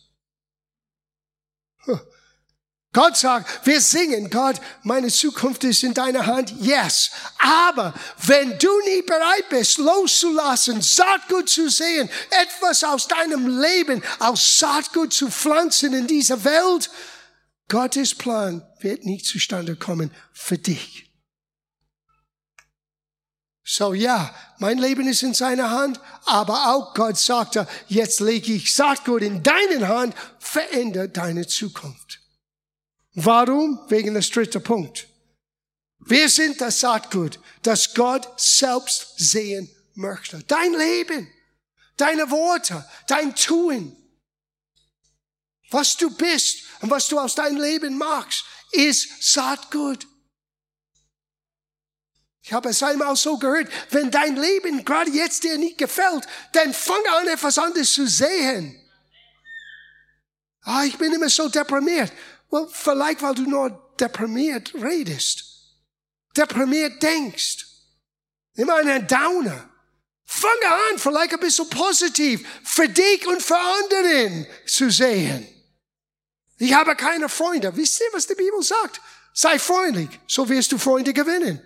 Gott 2.94 3.18
sagt, 3.18 3.66
wir 3.66 3.80
singen, 3.82 4.30
Gott, 4.30 4.56
meine 4.82 5.08
Zukunft 5.08 5.62
ist 5.64 5.82
in 5.82 5.92
deiner 5.92 6.24
Hand. 6.24 6.54
Yes. 6.60 7.10
Aber 7.38 7.92
wenn 8.26 8.58
du 8.58 8.70
nie 8.86 9.02
bereit 9.02 9.48
bist, 9.50 9.76
loszulassen, 9.76 10.80
Saatgut 10.80 11.50
zu 11.50 11.68
sehen, 11.68 12.08
etwas 12.30 12.82
aus 12.84 13.06
deinem 13.06 13.60
Leben, 13.60 14.02
aus 14.20 14.58
Saatgut 14.58 15.12
zu 15.12 15.30
pflanzen 15.30 15.92
in 15.92 16.06
dieser 16.06 16.44
Welt, 16.44 16.90
Gottes 17.68 18.14
Plan 18.14 18.66
wird 18.80 19.04
nicht 19.04 19.26
zustande 19.26 19.76
kommen 19.76 20.10
für 20.32 20.56
dich. 20.56 21.04
So 23.62 23.92
ja, 23.92 24.34
mein 24.56 24.78
Leben 24.78 25.06
ist 25.06 25.22
in 25.22 25.34
seiner 25.34 25.70
Hand, 25.70 26.00
aber 26.24 26.74
auch 26.74 26.94
Gott 26.94 27.18
sagte, 27.18 27.68
jetzt 27.86 28.20
lege 28.20 28.54
ich 28.54 28.74
Saatgut 28.74 29.20
in 29.20 29.42
deine 29.42 29.88
Hand, 29.88 30.14
verändere 30.38 31.10
deine 31.10 31.46
Zukunft. 31.46 32.17
Warum? 33.24 33.80
Wegen 33.88 34.14
des 34.14 34.30
dritten 34.30 34.62
Punkt. 34.62 35.08
Wir 35.98 36.28
sind 36.28 36.60
das 36.60 36.80
Saatgut, 36.80 37.40
das 37.62 37.92
Gott 37.92 38.28
selbst 38.40 39.14
sehen 39.18 39.68
möchte. 39.94 40.42
Dein 40.44 40.72
Leben, 40.72 41.28
deine 41.96 42.30
Worte, 42.30 42.88
dein 43.08 43.34
Tun, 43.34 43.96
was 45.70 45.96
du 45.96 46.10
bist 46.10 46.62
und 46.80 46.90
was 46.90 47.08
du 47.08 47.18
aus 47.18 47.34
deinem 47.34 47.60
Leben 47.60 47.98
machst, 47.98 48.44
ist 48.70 49.32
Saatgut. 49.32 50.06
Ich 52.42 52.52
habe 52.52 52.68
es 52.68 52.82
einmal 52.82 53.16
so 53.16 53.36
gehört, 53.36 53.68
wenn 53.90 54.12
dein 54.12 54.36
Leben 54.36 54.84
gerade 54.84 55.10
jetzt 55.10 55.42
dir 55.42 55.58
nicht 55.58 55.76
gefällt, 55.76 56.26
dann 56.52 56.72
fang 56.72 57.04
an, 57.18 57.26
etwas 57.26 57.58
anderes 57.58 57.92
zu 57.92 58.06
sehen. 58.06 58.80
Ah, 60.62 60.84
ich 60.84 60.96
bin 60.96 61.12
immer 61.12 61.28
so 61.28 61.48
deprimiert. 61.48 62.12
Well, 62.50 62.66
vielleicht 62.70 63.22
weil 63.22 63.34
du 63.34 63.42
nur 63.42 63.94
deprimiert 64.00 64.74
redest, 64.74 65.44
deprimiert 66.36 67.02
denkst, 67.02 67.66
immer 68.54 68.76
einen 68.76 69.06
Downer. 69.06 69.68
Fange 70.24 70.68
an, 70.90 70.98
vielleicht 70.98 71.32
ein 71.32 71.40
bisschen 71.40 71.68
positiv 71.70 72.46
für 72.62 72.88
dich 72.88 73.26
und 73.26 73.42
für 73.42 73.56
anderen 73.56 74.46
zu 74.66 74.90
sehen. 74.90 75.46
Ich 76.58 76.74
habe 76.74 76.96
keine 76.96 77.28
Freunde. 77.28 77.74
Wisst 77.76 78.00
ihr, 78.00 78.06
was 78.12 78.26
die 78.26 78.34
Bibel 78.34 78.62
sagt? 78.62 79.00
Sei 79.32 79.58
freundlich, 79.58 80.10
so 80.26 80.48
wirst 80.48 80.72
du 80.72 80.78
Freunde 80.78 81.12
gewinnen. 81.12 81.62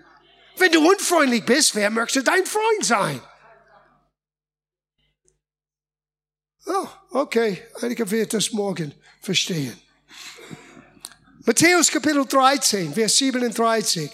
Wenn 0.57 0.71
du 0.71 0.87
unfreundlich 0.87 1.43
bist, 1.43 1.75
wer 1.75 1.89
möchte 1.89 2.23
dein 2.23 2.45
Freund 2.45 2.85
sein? 2.85 3.21
Oh, 6.65 6.87
okay, 7.09 7.61
einige 7.81 8.09
wird 8.09 8.33
das 8.33 8.51
morgen 8.53 8.93
verstehen. 9.21 9.77
Matthäus 11.45 11.91
Kapitel 11.91 12.25
13, 12.25 12.93
Vers 12.93 13.17
37. 13.17 14.09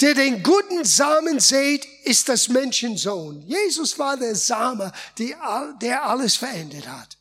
Der 0.00 0.12
den 0.12 0.42
guten 0.42 0.84
Samen 0.84 1.38
seht, 1.38 1.84
ist 2.02 2.28
das 2.28 2.48
Menschensohn. 2.48 3.42
Jesus 3.42 3.96
war 3.96 4.16
der 4.16 4.34
Same, 4.34 4.92
der 5.18 6.02
alles 6.04 6.34
verändert 6.34 6.88
hat. 6.88 7.16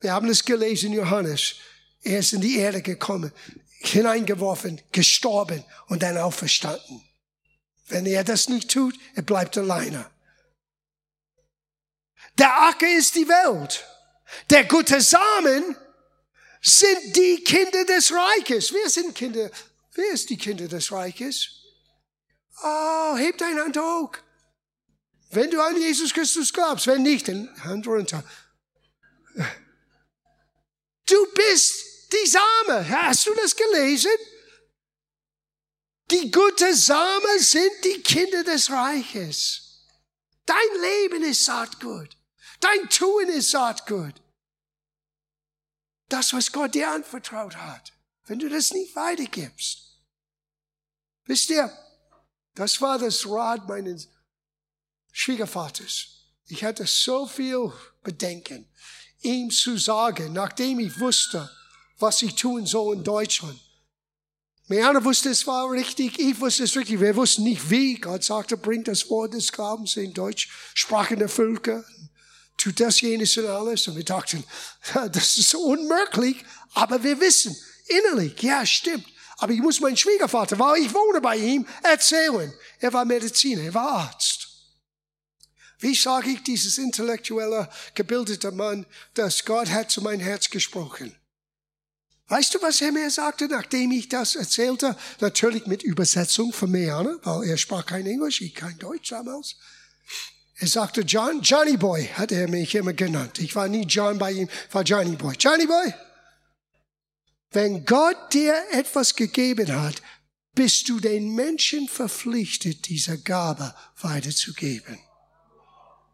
Wir 0.00 0.12
haben 0.12 0.28
es 0.28 0.44
gelesen, 0.44 0.92
Johannes. 0.92 1.54
Er 2.02 2.18
ist 2.18 2.32
in 2.32 2.40
die 2.40 2.58
Erde 2.58 2.82
gekommen, 2.82 3.30
hineingeworfen, 3.78 4.80
gestorben 4.90 5.64
und 5.86 6.02
dann 6.02 6.18
auferstanden. 6.18 7.04
Wenn 7.86 8.04
er 8.04 8.24
das 8.24 8.48
nicht 8.48 8.68
tut, 8.68 8.96
er 9.14 9.22
bleibt 9.22 9.56
alleine. 9.56 10.10
Der 12.36 12.52
Acker 12.62 12.90
ist 12.90 13.14
die 13.14 13.28
Welt. 13.28 13.84
Der 14.50 14.64
gute 14.64 15.00
Samen 15.00 15.76
sind 16.64 17.14
die 17.14 17.44
Kinder 17.44 17.84
des 17.84 18.10
Reiches. 18.10 18.72
Wer 18.72 18.88
sind 18.88 19.14
Kinder? 19.14 19.50
Wer 19.92 20.12
ist 20.12 20.30
die 20.30 20.38
Kinder 20.38 20.66
des 20.66 20.90
Reiches? 20.90 21.50
Oh, 22.62 23.16
heb 23.16 23.36
deine 23.36 23.64
Hand 23.64 23.76
hoch. 23.76 24.12
Wenn 25.30 25.50
du 25.50 25.60
an 25.60 25.76
Jesus 25.76 26.12
Christus 26.14 26.52
glaubst, 26.52 26.86
wenn 26.86 27.02
nicht, 27.02 27.28
dann 27.28 27.50
Hand 27.64 27.86
runter. 27.86 28.24
Du 31.06 31.26
bist 31.34 32.12
die 32.12 32.30
Same. 32.30 32.88
Hast 32.88 33.26
du 33.26 33.34
das 33.34 33.54
gelesen? 33.54 34.12
Die 36.10 36.30
gute 36.30 36.74
Same 36.74 37.38
sind 37.40 37.72
die 37.84 38.00
Kinder 38.00 38.42
des 38.42 38.70
Reiches. 38.70 39.82
Dein 40.46 40.80
Leben 40.80 41.24
ist 41.24 41.44
Saatgut. 41.44 42.16
Dein 42.60 42.88
Tun 42.88 43.28
ist 43.28 43.50
Saatgut 43.50 44.23
das, 46.08 46.32
was 46.32 46.52
Gott 46.52 46.74
dir 46.74 46.90
anvertraut 46.90 47.56
hat, 47.56 47.92
wenn 48.26 48.38
du 48.38 48.48
das 48.48 48.72
nicht 48.72 48.94
weitergibst. 48.96 49.98
Wisst 51.26 51.50
ihr, 51.50 51.72
das 52.54 52.80
war 52.80 52.98
das 52.98 53.28
Rat 53.28 53.66
meines 53.68 54.08
Schwiegervaters. 55.12 56.08
Ich 56.46 56.64
hatte 56.64 56.86
so 56.86 57.26
viel 57.26 57.72
Bedenken, 58.02 58.68
ihm 59.22 59.50
zu 59.50 59.78
sagen, 59.78 60.32
nachdem 60.32 60.78
ich 60.80 61.00
wusste, 61.00 61.50
was 61.98 62.20
ich 62.22 62.34
tun 62.34 62.66
soll 62.66 62.96
in 62.96 63.04
Deutschland. 63.04 63.58
Meana 64.66 65.04
wusste, 65.04 65.28
es 65.28 65.46
war 65.46 65.70
richtig, 65.70 66.18
ich 66.18 66.40
wusste 66.40 66.64
es 66.64 66.76
richtig. 66.76 67.00
Wir 67.00 67.16
wussten 67.16 67.42
nicht 67.44 67.68
wie. 67.70 67.96
Gott 67.96 68.24
sagte, 68.24 68.56
bringt 68.56 68.88
das 68.88 69.10
Wort 69.10 69.34
des 69.34 69.52
Glaubens 69.52 69.96
in 69.96 70.14
Deutsch, 70.14 70.48
sprachende 70.74 71.28
Völker 71.28 71.84
tut 72.56 72.80
das, 72.80 73.00
jenes 73.00 73.36
und 73.36 73.46
alles. 73.46 73.88
Und 73.88 73.96
wir 73.96 74.04
dachten, 74.04 74.44
das 75.12 75.38
ist 75.38 75.54
unmöglich. 75.54 76.44
Aber 76.74 77.02
wir 77.02 77.20
wissen 77.20 77.56
innerlich, 77.86 78.40
ja, 78.42 78.64
stimmt. 78.66 79.06
Aber 79.38 79.52
ich 79.52 79.60
muss 79.60 79.80
meinen 79.80 79.96
Schwiegervater, 79.96 80.58
weil 80.58 80.82
ich 80.82 80.94
wohne 80.94 81.20
bei 81.20 81.36
ihm, 81.36 81.66
erzählen. 81.82 82.52
Er 82.78 82.92
war 82.92 83.04
Mediziner, 83.04 83.62
er 83.62 83.74
war 83.74 83.90
Arzt. 83.90 84.48
Wie 85.80 85.94
sage 85.94 86.30
ich 86.30 86.42
dieses 86.42 86.78
intellektuelle, 86.78 87.68
gebildete 87.94 88.52
Mann, 88.52 88.86
dass 89.14 89.44
Gott 89.44 89.68
hat 89.68 89.90
zu 89.90 90.02
meinem 90.02 90.20
Herz 90.20 90.48
gesprochen? 90.48 91.14
Weißt 92.28 92.54
du, 92.54 92.62
was 92.62 92.80
er 92.80 92.90
mir 92.90 93.10
sagte, 93.10 93.48
nachdem 93.48 93.90
ich 93.90 94.08
das 94.08 94.34
erzählte? 94.34 94.96
Natürlich 95.20 95.66
mit 95.66 95.82
Übersetzung 95.82 96.52
von 96.52 96.70
Meana, 96.70 97.18
weil 97.22 97.50
er 97.50 97.58
sprach 97.58 97.84
kein 97.84 98.06
Englisch, 98.06 98.40
ich 98.40 98.54
kein 98.54 98.78
Deutsch 98.78 99.10
damals. 99.10 99.56
Er 100.56 100.68
sagte 100.68 101.00
John, 101.00 101.40
Johnny 101.42 101.76
Boy 101.76 102.04
hat 102.06 102.30
er 102.30 102.48
mich 102.48 102.74
immer 102.74 102.92
genannt. 102.92 103.40
Ich 103.40 103.56
war 103.56 103.66
nie 103.66 103.84
John 103.84 104.18
bei 104.18 104.32
ihm, 104.32 104.48
war 104.70 104.82
Johnny 104.82 105.16
Boy. 105.16 105.34
Johnny 105.38 105.66
Boy, 105.66 105.92
wenn 107.50 107.84
Gott 107.84 108.32
dir 108.32 108.54
etwas 108.72 109.14
gegeben 109.14 109.72
hat, 109.72 110.02
bist 110.54 110.88
du 110.88 111.00
den 111.00 111.34
Menschen 111.34 111.88
verpflichtet, 111.88 112.88
diese 112.88 113.20
Gabe 113.20 113.74
weiterzugeben. 114.00 114.98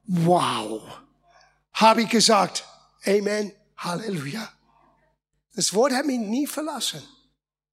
Wow. 0.07 0.83
Habe 1.75 2.03
ich 2.03 2.09
gesagt, 2.09 2.65
Amen, 3.07 3.53
Halleluja. 3.77 4.51
Das 5.55 5.73
Wort 5.75 5.93
hat 5.93 6.07
mich 6.07 6.19
nie 6.19 6.47
verlassen. 6.47 7.03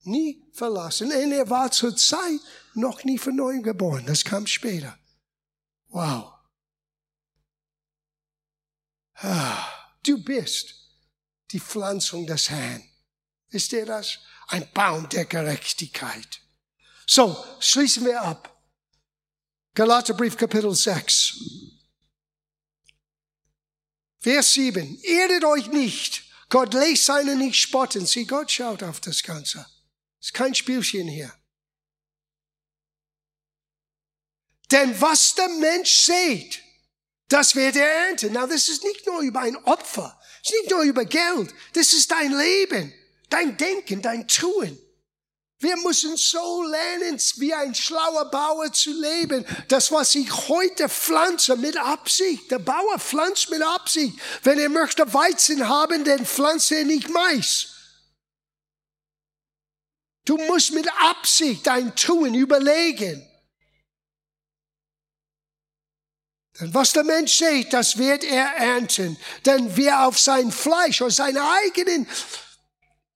Nie 0.03 0.41
verlassen. 0.53 1.11
Und 1.11 1.32
er 1.32 1.49
war 1.49 1.72
zur 1.72 1.95
Zeit 1.95 2.39
noch 2.74 3.03
nie 3.03 3.18
von 3.18 3.36
neuem 3.36 3.63
geboren. 3.63 4.05
Das 4.05 4.24
kam 4.24 4.47
später. 4.47 4.97
Wow. 5.89 6.36
Du 10.03 10.24
bist 10.24 10.74
die 11.51 11.59
Pflanzung 11.59 12.26
des 12.26 12.49
Herrn. 12.49 12.82
Ist 13.49 13.74
ihr 13.74 13.86
das? 13.86 14.20
Ein 14.47 14.70
Baum 14.74 15.09
der 15.09 15.26
Gerechtigkeit. 15.26 16.41
So, 17.05 17.43
schließen 17.59 18.05
wir 18.05 18.22
ab. 18.22 18.57
Galaterbrief 19.74 20.38
Kapitel 20.38 20.74
6. 20.74 21.36
Vers 24.20 24.53
7. 24.53 24.99
Ehret 25.03 25.43
euch 25.43 25.68
nicht. 25.68 26.24
Gott 26.49 26.74
lässt 26.74 27.05
seine 27.05 27.36
nicht 27.36 27.59
spotten. 27.59 28.05
Sieh, 28.05 28.26
Gott 28.26 28.51
schaut 28.51 28.84
auf 28.84 28.99
das 29.01 29.24
Ganze. 29.24 29.65
Es 30.20 30.28
ist 30.28 30.34
kein 30.34 30.55
Spielchen 30.55 31.07
hier. 31.07 31.34
Denn 34.72 34.99
was 34.99 35.36
der 35.36 35.49
Mensch 35.49 35.97
sieht, 35.97 36.61
das 37.30 37.55
wird 37.55 37.75
er 37.75 37.89
ernten. 38.07 38.32
Na, 38.34 38.47
das 38.47 38.69
ist 38.69 38.84
nicht 38.84 39.05
nur 39.05 39.21
über 39.21 39.41
ein 39.41 39.57
Opfer. 39.65 40.17
Das 40.43 40.51
ist 40.53 40.61
nicht 40.61 40.71
nur 40.71 40.84
über 40.84 41.05
Geld. 41.05 41.53
Das 41.73 41.93
ist 41.93 42.11
dein 42.11 42.32
Leben, 42.32 42.93
dein 43.30 43.57
Denken, 43.57 44.01
dein 44.01 44.28
Tun. 44.28 44.78
Wir 45.59 45.75
müssen 45.78 46.15
so 46.17 46.63
lernen, 46.63 47.19
wie 47.38 47.53
ein 47.53 47.73
schlauer 47.73 48.30
Bauer 48.30 48.71
zu 48.71 48.91
leben. 48.91 49.43
Das, 49.69 49.91
was 49.91 50.13
ich 50.13 50.32
heute 50.47 50.88
pflanze, 50.88 51.57
mit 51.57 51.78
Absicht. 51.78 52.51
Der 52.51 52.59
Bauer 52.59 52.99
pflanzt 52.99 53.49
mit 53.49 53.63
Absicht. 53.63 54.19
Wenn 54.43 54.59
er 54.59 54.69
möchte 54.69 55.11
Weizen 55.13 55.67
haben, 55.67 56.03
dann 56.03 56.25
pflanzt 56.25 56.71
er 56.71 56.86
nicht 56.86 57.09
Mais. 57.09 57.69
Du 60.25 60.38
musst 60.38 60.73
mit 60.73 60.88
Absicht 61.01 61.65
dein 61.65 61.95
Tun 61.95 62.36
überlegen. 62.36 63.28
Denn 66.60 66.74
was 66.74 66.93
der 66.93 67.03
Mensch 67.03 67.38
sieht, 67.38 67.72
das 67.72 67.97
wird 67.97 68.24
er 68.24 68.47
ernten. 68.58 69.18
Denn 69.45 69.76
wer 69.76 70.08
auf 70.08 70.20
sein 70.20 70.51
Fleisch 70.51 71.01
oder 71.01 71.12
sein 71.12 71.38
eigenen 71.38 72.08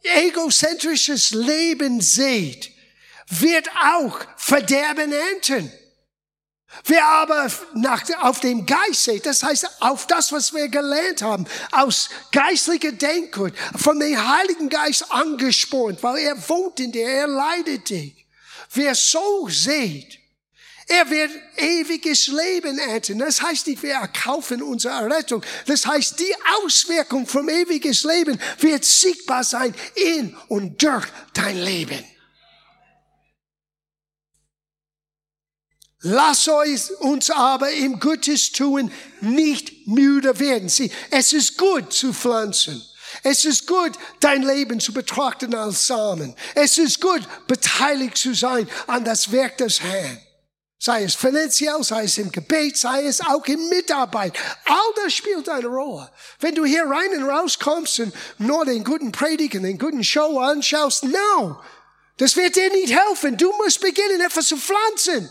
egozentrisches 0.03 1.31
Leben 1.31 2.01
sieht, 2.01 2.71
wird 3.27 3.69
auch 3.83 4.19
Verderben 4.37 5.11
ernten. 5.11 5.71
Wer 6.85 7.05
aber 7.05 7.51
nach, 7.73 8.03
auf 8.21 8.39
dem 8.39 8.65
Geist 8.65 9.03
sieht, 9.03 9.25
das 9.25 9.43
heißt 9.43 9.81
auf 9.81 10.07
das, 10.07 10.31
was 10.31 10.53
wir 10.53 10.69
gelernt 10.69 11.21
haben, 11.21 11.45
aus 11.71 12.09
geistlicher 12.31 12.93
Denkung, 12.93 13.51
von 13.75 13.99
dem 13.99 14.17
Heiligen 14.17 14.69
Geist 14.69 15.11
angespornt, 15.11 16.01
weil 16.01 16.19
er 16.19 16.49
wohnt 16.49 16.79
in 16.79 16.91
dir, 16.91 17.07
er 17.07 17.27
leidet 17.27 17.89
dich. 17.89 18.25
Wer 18.73 18.95
so 18.95 19.49
sieht, 19.49 20.20
er 20.91 21.09
wird 21.09 21.31
ewiges 21.57 22.27
Leben 22.27 22.77
ernten. 22.77 23.19
Das 23.19 23.41
heißt 23.41 23.67
nicht, 23.67 23.81
wir 23.81 23.93
erkaufen 23.93 24.61
unsere 24.61 24.93
Errettung. 24.93 25.41
Das 25.65 25.85
heißt, 25.85 26.19
die 26.19 26.35
Auswirkung 26.57 27.25
vom 27.25 27.47
ewiges 27.47 28.03
Leben 28.03 28.39
wird 28.59 28.83
sichtbar 28.83 29.43
sein 29.43 29.73
in 29.95 30.35
und 30.49 30.81
durch 30.83 31.07
dein 31.33 31.57
Leben. 31.57 32.03
Lass 36.03 36.47
uns 36.47 37.29
aber 37.29 37.71
im 37.71 37.99
Gutes 37.99 38.51
tun 38.51 38.91
nicht 39.21 39.87
müde 39.87 40.39
werden. 40.39 40.67
Sieh, 40.67 40.91
es 41.11 41.31
ist 41.31 41.57
gut 41.57 41.93
zu 41.93 42.11
pflanzen. 42.11 42.83
Es 43.23 43.45
ist 43.45 43.67
gut, 43.67 43.91
dein 44.19 44.41
Leben 44.41 44.79
zu 44.79 44.93
betrachten 44.93 45.53
als 45.53 45.87
Samen. 45.87 46.35
Es 46.55 46.77
ist 46.77 46.99
gut, 46.99 47.21
beteiligt 47.47 48.17
zu 48.17 48.33
sein 48.33 48.67
an 48.87 49.05
das 49.05 49.31
Werk 49.31 49.57
des 49.57 49.81
Herrn. 49.81 50.19
Sei 50.83 51.03
es 51.03 51.13
finanziell, 51.13 51.83
sei 51.83 52.05
es 52.05 52.17
im 52.17 52.31
Gebet, 52.31 52.75
sei 52.75 53.05
es 53.05 53.21
auch 53.21 53.45
in 53.45 53.69
Mitarbeit. 53.69 54.33
All 54.65 54.93
das 55.03 55.13
spielt 55.13 55.47
eine 55.47 55.67
Rolle. 55.67 56.09
Wenn 56.39 56.55
du 56.55 56.65
hier 56.65 56.85
rein 56.85 57.21
und 57.21 57.29
raus 57.29 57.59
kommst 57.59 57.99
und 57.99 58.11
nur 58.39 58.65
den 58.65 58.83
guten 58.83 59.11
Predigen, 59.11 59.61
den 59.61 59.77
guten 59.77 60.03
Show 60.03 60.39
anschaust, 60.39 61.03
no. 61.03 61.61
Das 62.17 62.35
wird 62.35 62.55
dir 62.55 62.71
nicht 62.71 62.97
helfen. 62.97 63.37
Du 63.37 63.51
musst 63.57 63.79
beginnen, 63.79 64.21
etwas 64.21 64.47
zu 64.47 64.57
pflanzen. 64.57 65.29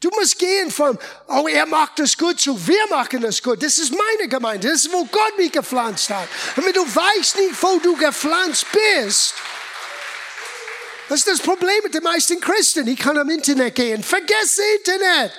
Du 0.00 0.08
musst 0.18 0.38
gehen 0.38 0.70
von, 0.70 0.98
oh, 1.28 1.46
er 1.46 1.66
macht 1.66 1.98
das 1.98 2.16
gut 2.16 2.40
zu, 2.40 2.66
wir 2.66 2.86
machen 2.88 3.20
das 3.20 3.42
gut. 3.42 3.62
Das 3.62 3.76
ist 3.76 3.92
meine 3.92 4.30
Gemeinde. 4.30 4.68
Das 4.68 4.86
ist, 4.86 4.92
wo 4.94 5.04
Gott 5.04 5.36
mich 5.36 5.52
gepflanzt 5.52 6.08
hat. 6.08 6.28
Und 6.56 6.64
wenn 6.64 6.72
du 6.72 6.82
weißt 6.86 7.36
nicht, 7.36 7.62
wo 7.62 7.78
du 7.80 7.94
gepflanzt 7.96 8.64
bist, 8.72 9.34
das 11.08 11.20
ist 11.20 11.28
das 11.28 11.40
Problem 11.40 11.82
mit 11.82 11.94
den 11.94 12.02
meisten 12.02 12.40
Christen. 12.40 12.86
Ich 12.88 12.98
kann 12.98 13.18
am 13.18 13.28
Internet 13.28 13.74
gehen. 13.74 14.02
Vergiss 14.02 14.58
Internet. 14.78 15.32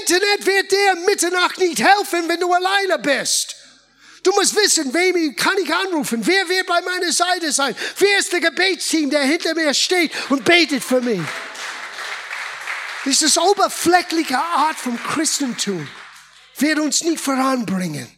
Internet 0.00 0.46
wird 0.46 0.70
dir 0.70 0.94
Mitternacht 1.06 1.58
nicht 1.58 1.82
helfen, 1.82 2.28
wenn 2.28 2.38
du 2.38 2.52
alleine 2.52 2.98
bist. 2.98 3.56
Du 4.22 4.30
musst 4.32 4.54
wissen, 4.54 4.94
wem 4.94 5.34
kann 5.34 5.58
ich 5.58 5.74
anrufen? 5.74 6.24
Wer 6.24 6.48
wird 6.48 6.66
bei 6.66 6.80
meiner 6.82 7.10
Seite 7.10 7.50
sein? 7.50 7.74
Wer 7.98 8.18
ist 8.18 8.32
der 8.32 8.40
Gebetsteam, 8.40 9.10
der 9.10 9.22
hinter 9.22 9.54
mir 9.54 9.74
steht 9.74 10.12
und 10.28 10.44
betet 10.44 10.84
für 10.84 11.00
mich? 11.00 11.20
Dieses 13.04 13.36
oberflächliche 13.36 14.38
Art 14.38 14.76
vom 14.76 14.96
Christentum 15.02 15.88
wird 16.58 16.78
uns 16.78 17.02
nicht 17.02 17.20
voranbringen. 17.20 18.08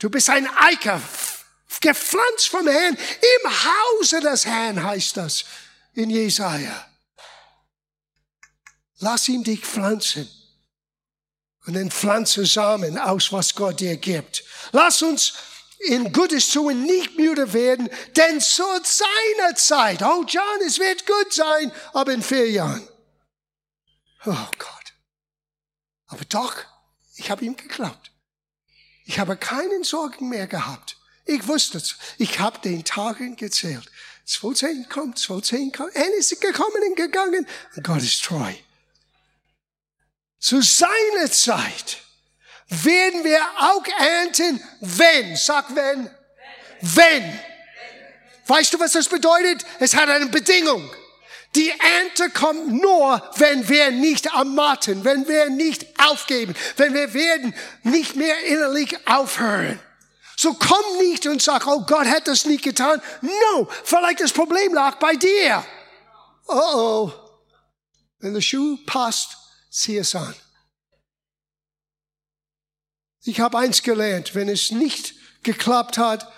Du 0.00 0.10
bist 0.10 0.28
ein 0.28 0.48
Eiker, 0.56 1.00
gepflanzt 1.80 2.48
vom 2.48 2.66
Herrn, 2.66 2.96
im 2.96 3.50
Hause 3.50 4.20
des 4.20 4.44
Herrn 4.44 4.82
heißt 4.82 5.16
das 5.16 5.44
in 5.96 6.10
Jesaja. 6.10 6.86
Lass 8.98 9.28
ihn 9.28 9.42
dich 9.42 9.60
pflanzen. 9.60 10.30
Und 11.66 11.74
dann 11.74 11.90
pflanze 11.90 12.46
Samen 12.46 12.96
aus, 12.96 13.32
was 13.32 13.54
Gott 13.54 13.80
dir 13.80 13.96
gibt. 13.96 14.44
Lass 14.72 15.02
uns 15.02 15.34
in 15.80 16.12
Gutes 16.12 16.50
tun 16.50 16.84
nicht 16.84 17.18
müde 17.18 17.52
werden, 17.52 17.90
denn 18.14 18.40
zu 18.40 18.62
seiner 18.82 19.54
Zeit, 19.56 20.02
oh 20.02 20.24
John, 20.26 20.60
es 20.64 20.78
wird 20.78 21.06
gut 21.06 21.32
sein, 21.32 21.72
aber 21.92 22.12
in 22.12 22.22
vier 22.22 22.50
Jahren. 22.50 22.88
Oh 24.24 24.48
Gott. 24.58 24.94
Aber 26.06 26.24
doch, 26.24 26.56
ich 27.16 27.30
habe 27.30 27.44
ihm 27.44 27.56
geglaubt. 27.56 28.10
Ich 29.04 29.18
habe 29.18 29.36
keinen 29.36 29.84
Sorgen 29.84 30.28
mehr 30.28 30.46
gehabt. 30.46 30.96
Ich 31.24 31.46
wusste 31.46 31.78
es. 31.78 31.96
Ich 32.18 32.38
habe 32.38 32.58
den 32.60 32.84
Tagen 32.84 33.36
gezählt. 33.36 33.90
210 34.26 34.88
kommt, 34.88 35.18
210 35.18 35.72
kommt. 35.72 35.94
Er 35.94 36.12
ist 36.14 36.40
gekommen 36.40 36.82
und 36.88 36.96
gegangen. 36.96 37.46
Und 37.76 37.84
Gott 37.84 38.02
ist 38.02 38.24
treu. 38.24 38.52
Zu 40.40 40.60
seiner 40.62 41.30
Zeit 41.30 41.98
werden 42.68 43.24
wir 43.24 43.40
auch 43.58 43.84
ernten, 43.98 44.62
wenn. 44.80 45.36
Sag 45.36 45.74
wenn. 45.74 46.10
Wenn. 46.80 47.40
Weißt 48.46 48.74
du, 48.74 48.80
was 48.80 48.92
das 48.92 49.08
bedeutet? 49.08 49.64
Es 49.78 49.94
hat 49.94 50.08
eine 50.08 50.26
Bedingung. 50.26 50.90
Die 51.54 51.70
Ernte 51.70 52.30
kommt 52.30 52.68
nur, 52.68 53.22
wenn 53.36 53.68
wir 53.68 53.90
nicht 53.90 54.26
ermatten, 54.26 55.04
wenn 55.04 55.26
wir 55.26 55.48
nicht 55.48 55.86
aufgeben, 55.98 56.54
wenn 56.76 56.92
wir 56.92 57.14
werden 57.14 57.54
nicht 57.82 58.14
mehr 58.14 58.38
innerlich 58.44 59.08
aufhören. 59.08 59.80
So 60.36 60.52
komm 60.54 60.98
nicht 60.98 61.26
und 61.26 61.42
sag, 61.42 61.66
oh 61.66 61.80
Gott 61.86 62.06
hat 62.06 62.28
das 62.28 62.44
nicht 62.44 62.62
getan. 62.62 63.00
No, 63.22 63.68
vielleicht 63.84 64.20
das 64.20 64.32
Problem 64.32 64.74
lag 64.74 64.98
bei 64.98 65.14
dir. 65.14 65.64
Oh 66.46 66.72
oh. 66.74 67.12
Wenn 68.18 68.34
der 68.34 68.42
Schuh 68.42 68.78
passt, 68.86 69.36
zieh 69.70 69.98
es 69.98 70.14
an. 70.14 70.34
Ich 73.24 73.40
habe 73.40 73.58
eins 73.58 73.82
gelernt, 73.82 74.34
wenn 74.34 74.48
es 74.48 74.70
nicht 74.70 75.14
geklappt 75.42 75.98
hat, 75.98 76.30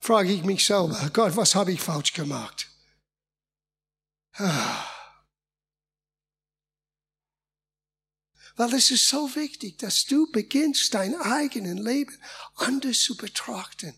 frage 0.00 0.32
ich 0.32 0.44
mich 0.44 0.64
selber, 0.64 1.10
Gott, 1.12 1.36
was 1.36 1.54
habe 1.54 1.72
ich 1.72 1.80
falsch 1.80 2.12
gemacht? 2.12 2.68
Ah. 4.34 4.95
Weil 8.56 8.72
es 8.72 8.90
ist 8.90 9.08
so 9.08 9.34
wichtig, 9.36 9.78
dass 9.78 10.06
du 10.06 10.30
beginnst, 10.32 10.94
dein 10.94 11.14
eigenes 11.14 11.78
Leben 11.78 12.18
anders 12.54 13.00
zu 13.00 13.16
betrachten. 13.16 13.94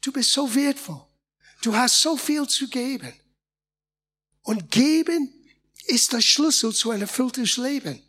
Du 0.00 0.12
bist 0.12 0.32
so 0.32 0.52
wertvoll. 0.54 1.06
Du 1.62 1.74
hast 1.74 2.02
so 2.02 2.16
viel 2.16 2.46
zu 2.48 2.68
geben. 2.68 3.12
Und 4.42 4.70
geben 4.72 5.32
ist 5.86 6.12
der 6.12 6.20
Schlüssel 6.20 6.74
zu 6.74 6.90
einem 6.90 7.02
erfüllten 7.02 7.44
Leben. 7.62 8.02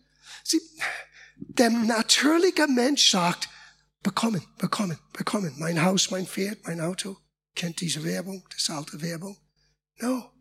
Sie, 0.43 0.59
der 1.36 1.69
natürliche 1.69 2.67
Mensch 2.67 3.11
sagt, 3.11 3.47
bekommen, 4.01 4.43
bekommen, 4.57 4.97
bekommen. 5.13 5.53
Mein 5.57 5.84
Haus, 5.84 6.09
mein 6.09 6.25
Pferd, 6.25 6.63
mein 6.65 6.82
Auto. 6.82 7.17
Kennt 7.55 7.82
diese 7.82 8.03
Werbung, 8.03 8.47
das 8.51 8.69
alte 8.69 8.99
Werbung? 9.01 9.38
No. 9.99 10.32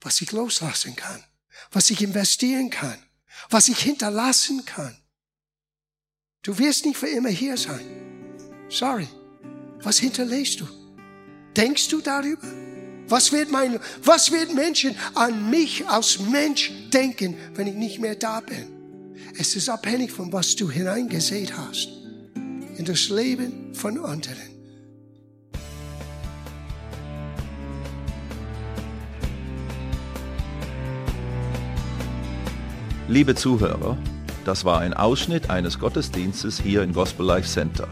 Was 0.00 0.20
ich 0.20 0.30
loslassen 0.30 0.94
kann. 0.94 1.24
Was 1.72 1.90
ich 1.90 2.00
investieren 2.00 2.70
kann 2.70 3.02
was 3.50 3.68
ich 3.68 3.78
hinterlassen 3.78 4.64
kann. 4.64 4.96
Du 6.42 6.58
wirst 6.58 6.84
nicht 6.84 6.96
für 6.96 7.08
immer 7.08 7.28
hier 7.28 7.56
sein. 7.56 7.86
Sorry. 8.68 9.08
Was 9.82 9.98
hinterlässt 9.98 10.60
du? 10.60 10.68
Denkst 11.56 11.88
du 11.88 12.00
darüber? 12.00 12.46
Was 13.08 13.32
wird 13.32 13.50
mein, 13.50 13.78
was 14.02 14.30
wird 14.30 14.54
Menschen 14.54 14.96
an 15.14 15.50
mich 15.50 15.86
als 15.86 16.18
Mensch 16.18 16.72
denken, 16.92 17.36
wenn 17.54 17.66
ich 17.66 17.74
nicht 17.74 17.98
mehr 17.98 18.14
da 18.14 18.40
bin? 18.40 19.14
Es 19.38 19.54
ist 19.56 19.68
abhängig 19.68 20.12
von 20.12 20.32
was 20.32 20.56
du 20.56 20.70
hineingesät 20.70 21.56
hast 21.56 21.88
in 22.78 22.84
das 22.84 23.08
Leben 23.08 23.74
von 23.74 23.98
anderen. 23.98 24.51
Liebe 33.12 33.34
Zuhörer, 33.34 33.98
das 34.46 34.64
war 34.64 34.80
ein 34.80 34.94
Ausschnitt 34.94 35.50
eines 35.50 35.78
Gottesdienstes 35.78 36.58
hier 36.58 36.82
im 36.82 36.94
Gospel 36.94 37.26
Life 37.26 37.46
Center. 37.46 37.86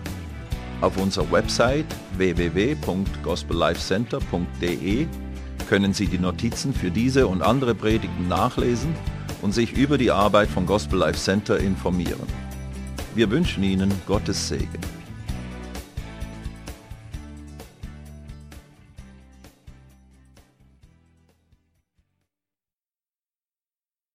Auf 0.80 0.96
unserer 0.96 1.30
Website 1.30 1.84
www.gospellifecenter.de 2.16 5.06
können 5.68 5.92
Sie 5.92 6.06
die 6.06 6.18
Notizen 6.18 6.72
für 6.72 6.90
diese 6.90 7.26
und 7.26 7.42
andere 7.42 7.74
Predigten 7.74 8.28
nachlesen 8.28 8.94
und 9.42 9.52
sich 9.52 9.76
über 9.76 9.98
die 9.98 10.10
Arbeit 10.10 10.48
von 10.48 10.64
Gospel 10.64 11.00
Life 11.00 11.18
Center 11.18 11.58
informieren. 11.58 12.26
Wir 13.14 13.30
wünschen 13.30 13.62
Ihnen 13.62 13.92
Gottes 14.06 14.48
Segen. 14.48 14.99